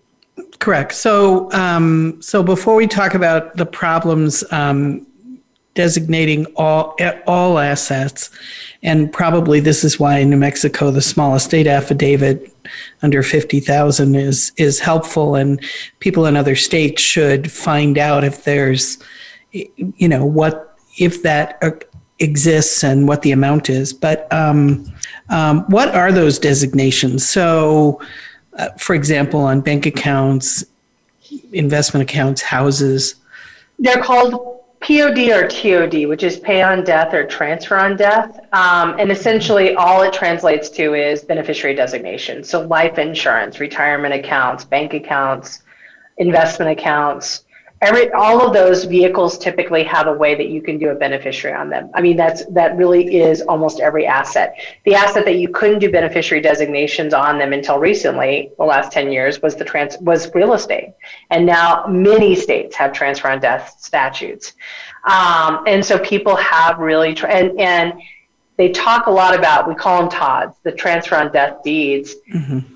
[0.60, 0.94] Correct.
[0.94, 5.06] So, um, so before we talk about the problems um,
[5.76, 6.96] designating all
[7.28, 8.32] all assets,
[8.82, 12.52] and probably this is why in New Mexico the small estate affidavit
[13.04, 15.64] under fifty thousand is is helpful, and
[16.00, 18.98] people in other states should find out if there's,
[19.52, 21.72] you know, what if that uh,
[22.20, 23.94] exists and what the amount is.
[23.94, 24.92] But um,
[25.30, 27.28] um what are those designations?
[27.28, 28.02] So
[28.58, 30.64] uh, for example, on bank accounts,
[31.52, 33.16] investment accounts, houses?
[33.80, 34.55] They're called
[34.86, 38.40] POD or TOD, which is pay on death or transfer on death.
[38.54, 42.44] Um, and essentially, all it translates to is beneficiary designation.
[42.44, 45.64] So, life insurance, retirement accounts, bank accounts,
[46.18, 47.45] investment accounts
[47.86, 51.56] every all of those vehicles typically have a way that you can do a beneficiary
[51.56, 51.90] on them.
[51.94, 54.58] I mean, that's that really is almost every asset.
[54.86, 59.12] The asset that you couldn't do beneficiary designations on them until recently, the last 10
[59.12, 60.94] years, was the trans was real estate.
[61.30, 64.54] And now many states have transfer on death statutes.
[65.04, 67.94] Um, and so people have really tra- and and
[68.58, 72.16] they talk a lot about we call them TODs, the transfer on death deeds.
[72.34, 72.75] Mm-hmm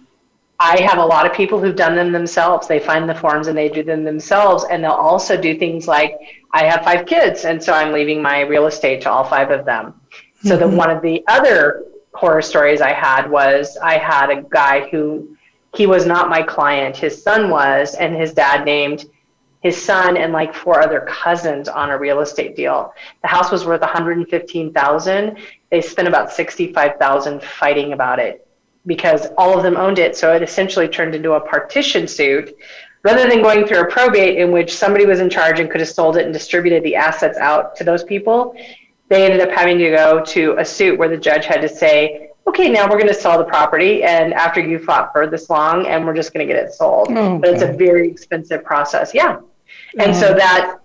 [0.59, 2.67] I have a lot of people who've done them themselves.
[2.67, 4.65] They find the forms and they do them themselves.
[4.69, 6.19] And they'll also do things like,
[6.51, 9.65] I have five kids, and so I'm leaving my real estate to all five of
[9.65, 9.93] them.
[10.43, 10.69] So mm-hmm.
[10.69, 15.37] that one of the other horror stories I had was I had a guy who
[15.75, 16.97] he was not my client.
[16.97, 19.05] His son was, and his dad named
[19.61, 22.93] his son and like four other cousins on a real estate deal.
[23.21, 25.37] The house was worth 115,000.
[25.69, 28.48] They spent about 65,000 fighting about it
[28.85, 30.15] because all of them owned it.
[30.15, 32.55] So it essentially turned into a partition suit
[33.03, 35.89] rather than going through a probate in which somebody was in charge and could have
[35.89, 38.55] sold it and distributed the assets out to those people.
[39.07, 42.29] They ended up having to go to a suit where the judge had to say,
[42.47, 44.03] okay, now we're going to sell the property.
[44.03, 47.09] And after you fought for this long, and we're just going to get it sold.
[47.09, 47.37] Okay.
[47.37, 49.13] But it's a very expensive process.
[49.13, 49.39] Yeah.
[49.99, 50.79] And so that,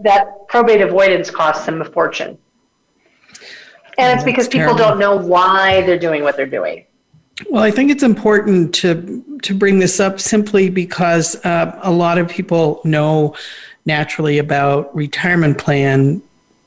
[0.00, 2.38] that probate avoidance costs them a fortune.
[3.96, 6.86] And it's because people don't know why they're doing what they're doing.
[7.50, 12.18] Well, I think it's important to to bring this up simply because uh, a lot
[12.18, 13.34] of people know
[13.86, 16.22] naturally about retirement plan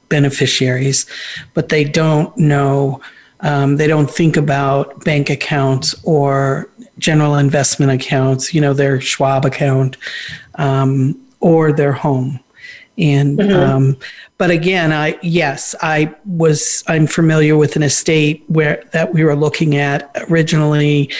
[0.09, 1.05] beneficiaries,
[1.53, 3.01] but they don't know.
[3.41, 8.53] Um, they don't think about bank accounts or general investment accounts.
[8.53, 9.95] You know, their Schwab account
[10.55, 12.39] um, or their home,
[12.97, 13.55] and mm-hmm.
[13.55, 13.97] um,
[14.37, 19.35] but again, I yes, I was I'm familiar with an estate where that we were
[19.35, 21.11] looking at originally,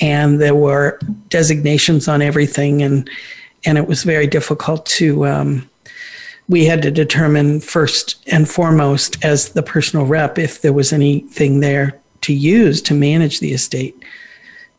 [0.00, 0.98] and there were
[1.28, 3.08] designations on everything, and
[3.64, 5.26] and it was very difficult to.
[5.26, 5.70] Um,
[6.46, 11.60] we had to determine first and foremost as the personal rep if there was anything
[11.60, 13.96] there to use to manage the estate.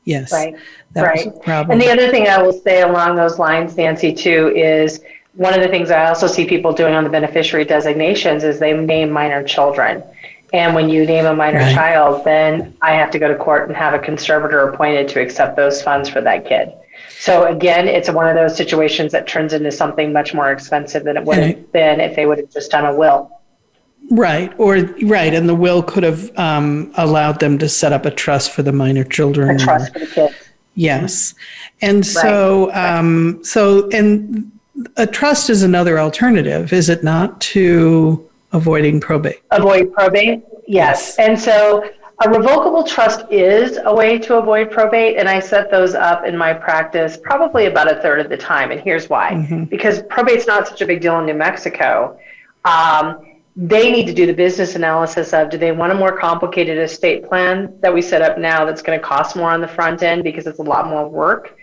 [0.04, 0.54] Yes, right,
[0.96, 1.68] right.
[1.70, 5.02] And the other thing I will say along those lines, Nancy, too, is
[5.36, 8.74] one of the things I also see people doing on the beneficiary designations is they
[8.74, 10.04] name minor children.
[10.54, 11.76] And when you name a minor right.
[11.76, 15.58] child, then I have to go to court and have a conservator appointed to accept
[15.58, 16.72] those funds for that kid.
[17.20, 21.18] So again, it's one of those situations that turns into something much more expensive than
[21.18, 23.32] it would have been if they would have just done a will.
[24.12, 28.12] Right, or right, and the will could have um, allowed them to set up a
[28.12, 29.56] trust for the minor children.
[29.56, 30.36] A trust or, for the kids.
[30.76, 31.34] Yes,
[31.82, 32.98] and so right.
[32.98, 34.52] um, so and
[34.98, 39.42] a trust is another alternative, is it not, to avoiding probate?
[39.52, 41.16] Avoid probate, yes.
[41.18, 41.20] yes.
[41.20, 41.90] And so
[42.24, 46.38] a revocable trust is a way to avoid probate, and I set those up in
[46.38, 48.72] my practice probably about a third of the time.
[48.72, 49.66] And here's why mm-hmm.
[49.66, 52.18] because probate's not such a big deal in New Mexico.
[52.64, 56.78] Um, they need to do the business analysis of do they want a more complicated
[56.78, 60.04] estate plan that we set up now that's going to cost more on the front
[60.04, 61.58] end because it's a lot more work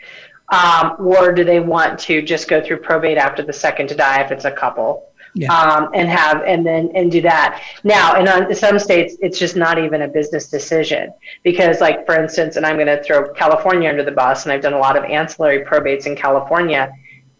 [0.52, 4.20] Um, or do they want to just go through probate after the second to die
[4.22, 5.08] if it's a couple?
[5.34, 5.50] Yeah.
[5.50, 9.56] Um, and have and then and do that now and on some states it's just
[9.56, 13.88] not even a business decision because like for instance and i'm going to throw california
[13.88, 16.92] under the bus and i've done a lot of ancillary probates in california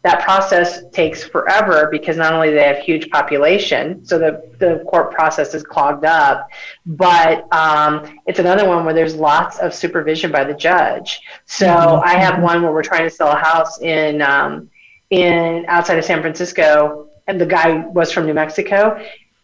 [0.02, 4.84] that process takes forever because not only do they have huge population, so the, the
[4.88, 6.48] court process is clogged up,
[6.84, 11.20] but um, it's another one where there's lots of supervision by the judge.
[11.46, 12.04] So mm-hmm.
[12.04, 14.68] I have one where we're trying to sell a house in um,
[15.10, 19.00] in outside of San Francisco, and the guy was from New Mexico.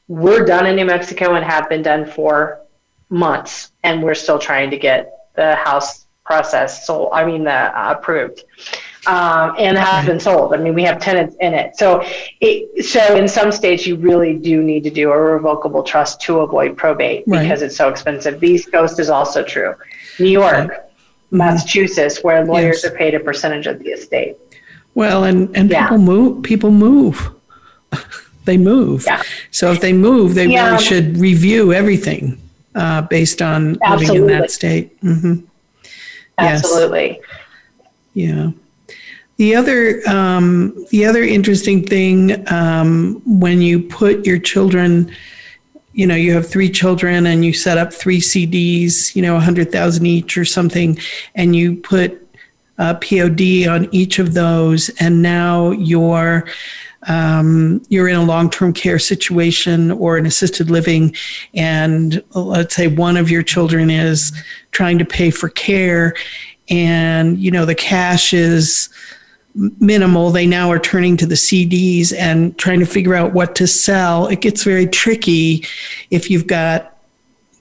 [0.08, 2.62] We're done in New Mexico and have been done for
[3.10, 7.94] months, and we're still trying to get the house process So I mean, the uh,
[7.96, 8.44] approved
[9.08, 10.52] um, and has been sold.
[10.52, 11.76] I mean, we have tenants in it.
[11.76, 12.04] So,
[12.42, 16.40] it, so in some states, you really do need to do a revocable trust to
[16.40, 17.42] avoid probate right.
[17.42, 18.38] because it's so expensive.
[18.38, 19.74] The East Coast is also true.
[20.20, 20.80] New York, right.
[21.30, 22.92] Massachusetts, where lawyers yes.
[22.92, 24.36] are paid a percentage of the estate.
[24.94, 25.84] Well, and and yeah.
[25.84, 26.42] people move.
[26.42, 27.30] People move.
[28.44, 29.04] they move.
[29.06, 29.22] Yeah.
[29.52, 30.72] So if they move, they yeah.
[30.72, 32.38] really should review everything
[32.74, 34.20] uh, based on Absolutely.
[34.20, 35.00] living in that state.
[35.00, 35.46] Mm-hmm.
[36.36, 37.20] Absolutely.
[38.14, 38.36] Yes.
[38.36, 38.50] Yeah.
[39.38, 45.12] The other, um, the other interesting thing um, when you put your children,
[45.92, 49.40] you know, you have three children and you set up three CDs, you know, a
[49.40, 50.98] hundred thousand each or something,
[51.36, 52.20] and you put
[52.78, 56.48] a POD on each of those, and now you're
[57.06, 61.14] um, you're in a long-term care situation or an assisted living,
[61.54, 64.32] and let's say one of your children is
[64.72, 66.16] trying to pay for care,
[66.68, 68.88] and you know the cash is
[69.58, 70.30] minimal.
[70.30, 74.26] They now are turning to the CDs and trying to figure out what to sell.
[74.28, 75.64] It gets very tricky
[76.10, 76.96] if you've got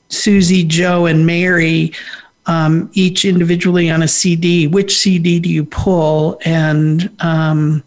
[0.10, 1.94] Susie, Joe, and Mary
[2.46, 4.68] um, each individually on a CD.
[4.68, 6.40] Which CD do you pull?
[6.46, 7.84] And, um,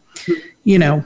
[0.65, 1.05] you know,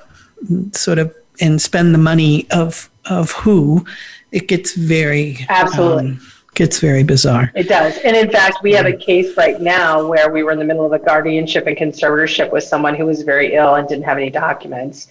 [0.73, 3.85] sort of, and spend the money of, of who?
[4.33, 5.47] It gets very.
[5.49, 6.13] Absolutely.
[6.13, 7.53] Um, gets very bizarre.
[7.55, 7.99] It does.
[7.99, 10.87] And in fact, we have a case right now where we were in the middle
[10.87, 14.31] of a guardianship and conservatorship with someone who was very ill and didn't have any
[14.31, 15.09] documents.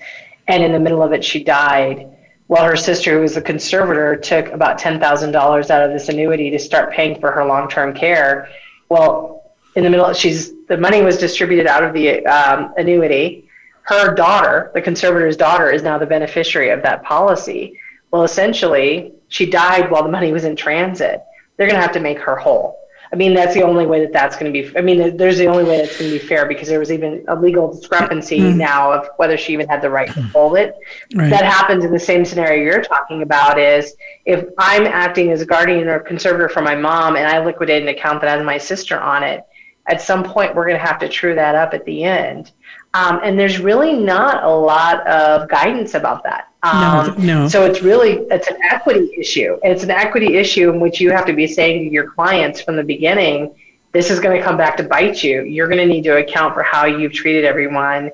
[0.47, 2.09] And in the middle of it, she died.
[2.47, 6.59] While her sister, who was the conservator, took about $10,000 out of this annuity to
[6.59, 8.49] start paying for her long term care.
[8.89, 13.49] Well, in the middle, she's the money was distributed out of the um, annuity.
[13.83, 17.79] Her daughter, the conservator's daughter, is now the beneficiary of that policy.
[18.11, 21.23] Well, essentially, she died while the money was in transit
[21.57, 22.79] they're going to have to make her whole.
[23.11, 24.75] I mean, that's the only way that that's going to be.
[24.75, 27.23] I mean, there's the only way that's going to be fair because there was even
[27.27, 28.57] a legal discrepancy mm-hmm.
[28.57, 30.75] now of whether she even had the right to hold it.
[31.13, 31.29] Right.
[31.29, 33.59] That happens in the same scenario you're talking about.
[33.59, 33.95] Is
[34.25, 37.89] if I'm acting as a guardian or conservator for my mom and I liquidate an
[37.89, 39.43] account that has my sister on it,
[39.85, 42.51] at some point we're going to have to true that up at the end.
[42.95, 46.47] Um, and there's really not a lot of guidance about that.
[46.64, 47.47] Um, no, no.
[47.47, 49.57] So it's really it's an equity issue.
[49.64, 52.61] And it's an equity issue in which you have to be saying to your clients
[52.61, 53.53] from the beginning,
[53.91, 55.43] this is going to come back to bite you.
[55.43, 58.11] You're going to need to account for how you've treated everyone.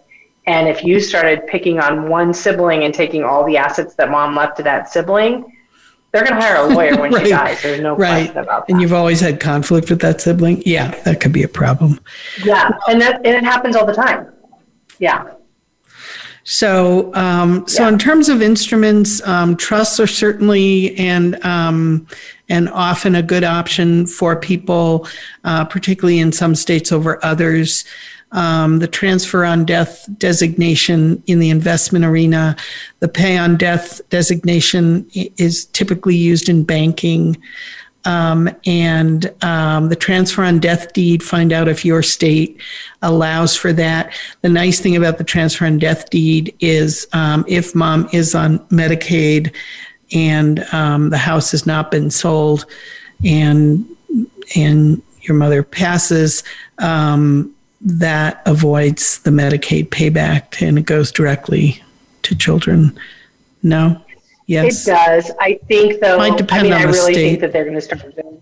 [0.48, 4.36] And if you started picking on one sibling and taking all the assets that mom
[4.36, 5.56] left to that sibling,
[6.12, 7.24] they're going to hire a lawyer when right.
[7.24, 7.62] she dies.
[7.62, 8.24] There's no right.
[8.24, 8.74] question about that.
[8.74, 10.64] And you've always had conflict with that sibling.
[10.66, 12.00] Yeah, that could be a problem.
[12.44, 14.34] Yeah, and that and it happens all the time.
[14.98, 15.34] Yeah.
[16.44, 17.90] So, um, so yeah.
[17.90, 22.08] in terms of instruments, um, trusts are certainly and um,
[22.50, 25.08] and often a good option for people,
[25.44, 27.86] uh, particularly in some states over others.
[28.32, 32.56] Um, the transfer on death designation in the investment arena,
[33.00, 37.42] the pay on death designation is typically used in banking.
[38.06, 42.60] Um, and um, the transfer on death deed, find out if your state
[43.02, 44.14] allows for that.
[44.42, 48.60] The nice thing about the transfer on death deed is um, if mom is on
[48.70, 49.54] Medicaid
[50.14, 52.66] and um, the house has not been sold
[53.24, 53.86] and
[54.56, 56.44] and your mother passes,
[56.80, 61.82] um, that avoids the Medicaid payback and it goes directly
[62.24, 62.98] to children.
[63.64, 64.02] No?
[64.50, 64.88] Yes.
[64.88, 65.32] It does.
[65.40, 66.18] I think though.
[66.18, 67.30] Might depend I mean, on I really state.
[67.30, 68.42] think that they're going to start doing.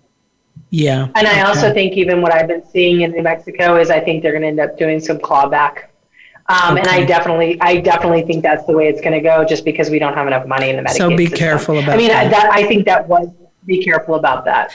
[0.69, 1.09] Yeah.
[1.15, 4.23] And I also think even what I've been seeing in New Mexico is I think
[4.23, 5.87] they're going to end up doing some clawback.
[6.47, 6.79] Um, okay.
[6.79, 9.89] And I definitely, I definitely think that's the way it's going to go, just because
[9.89, 10.97] we don't have enough money in the Medicaid.
[10.97, 11.37] So be system.
[11.37, 11.89] careful about.
[11.89, 12.31] I mean, that.
[12.31, 12.49] that.
[12.53, 13.27] I think that was
[13.67, 14.73] be careful about that.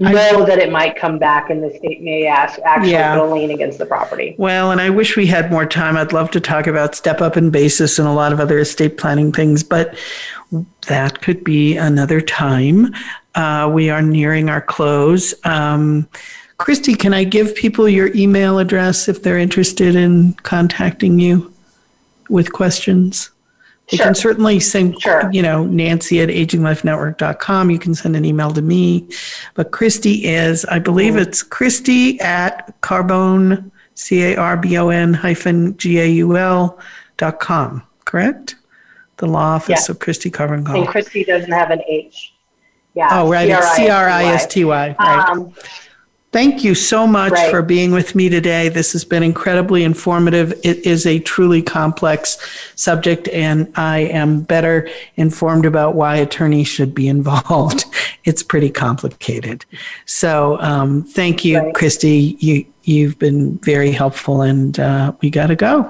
[0.00, 3.18] I know that it might come back and the state may ask actually yeah.
[3.18, 4.36] put a lien against the property.
[4.38, 5.96] Well, and I wish we had more time.
[5.96, 8.98] I'd love to talk about step up and basis and a lot of other estate
[8.98, 9.96] planning things, but
[10.86, 12.94] that could be another time.
[13.34, 15.34] Uh, we are nearing our close.
[15.44, 16.06] Um,
[16.58, 21.52] Cristy, can I give people your email address if they're interested in contacting you
[22.28, 23.30] with questions?
[23.90, 24.06] You Sure.
[24.06, 25.28] can certainly send, Sure.
[25.30, 27.70] you know, Nancy at aginglifenetwork.com.
[27.70, 29.06] You can send an email to me.
[29.54, 35.12] But Cristy is, I believe it's Cristy at carbone, C A R B O N
[35.14, 36.78] hyphen G A U L
[37.18, 38.56] dot com, correct?
[39.18, 39.92] The law office Yeah.
[39.92, 42.32] of Cristy Carbone And Cristy doesn't have an H.
[42.94, 43.08] Yeah.
[43.12, 43.48] Oh, right.
[43.48, 44.96] It's C R I S T Y.
[44.98, 45.28] Right.
[45.28, 45.52] Um,
[46.34, 47.48] Thank you so much Right.
[47.48, 48.68] for being with me today.
[48.68, 50.52] This has been incredibly informative.
[50.64, 52.36] It is a truly complex
[52.74, 57.84] subject, and I am better informed about why attorneys should be involved.
[58.24, 59.64] It's pretty complicated.
[60.06, 61.72] So, um, thank you, Right.
[61.72, 62.34] Cristy.
[62.42, 65.88] You you've been very helpful, and uh, we got to go.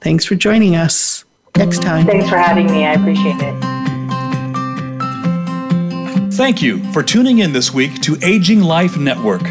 [0.00, 1.26] Thanks for joining us.
[1.54, 2.06] Next time.
[2.06, 2.86] thanks for having me.
[2.86, 3.54] I appreciate it.
[6.32, 9.42] Thank you for tuning in this week to Aging Life Network.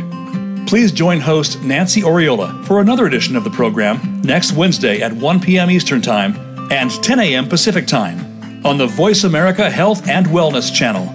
[0.68, 5.40] Please join host Nancy Oriola for another edition of the program next Wednesday at 1
[5.40, 5.70] p.m.
[5.70, 6.36] Eastern Time
[6.72, 7.48] and 10 a.m.
[7.48, 11.08] Pacific Time on the Voice America Health and Wellness channel.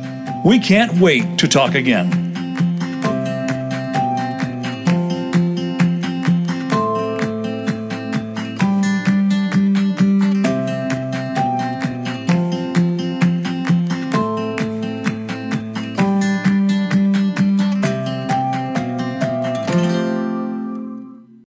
[0.47, 2.30] We can't wait to talk again.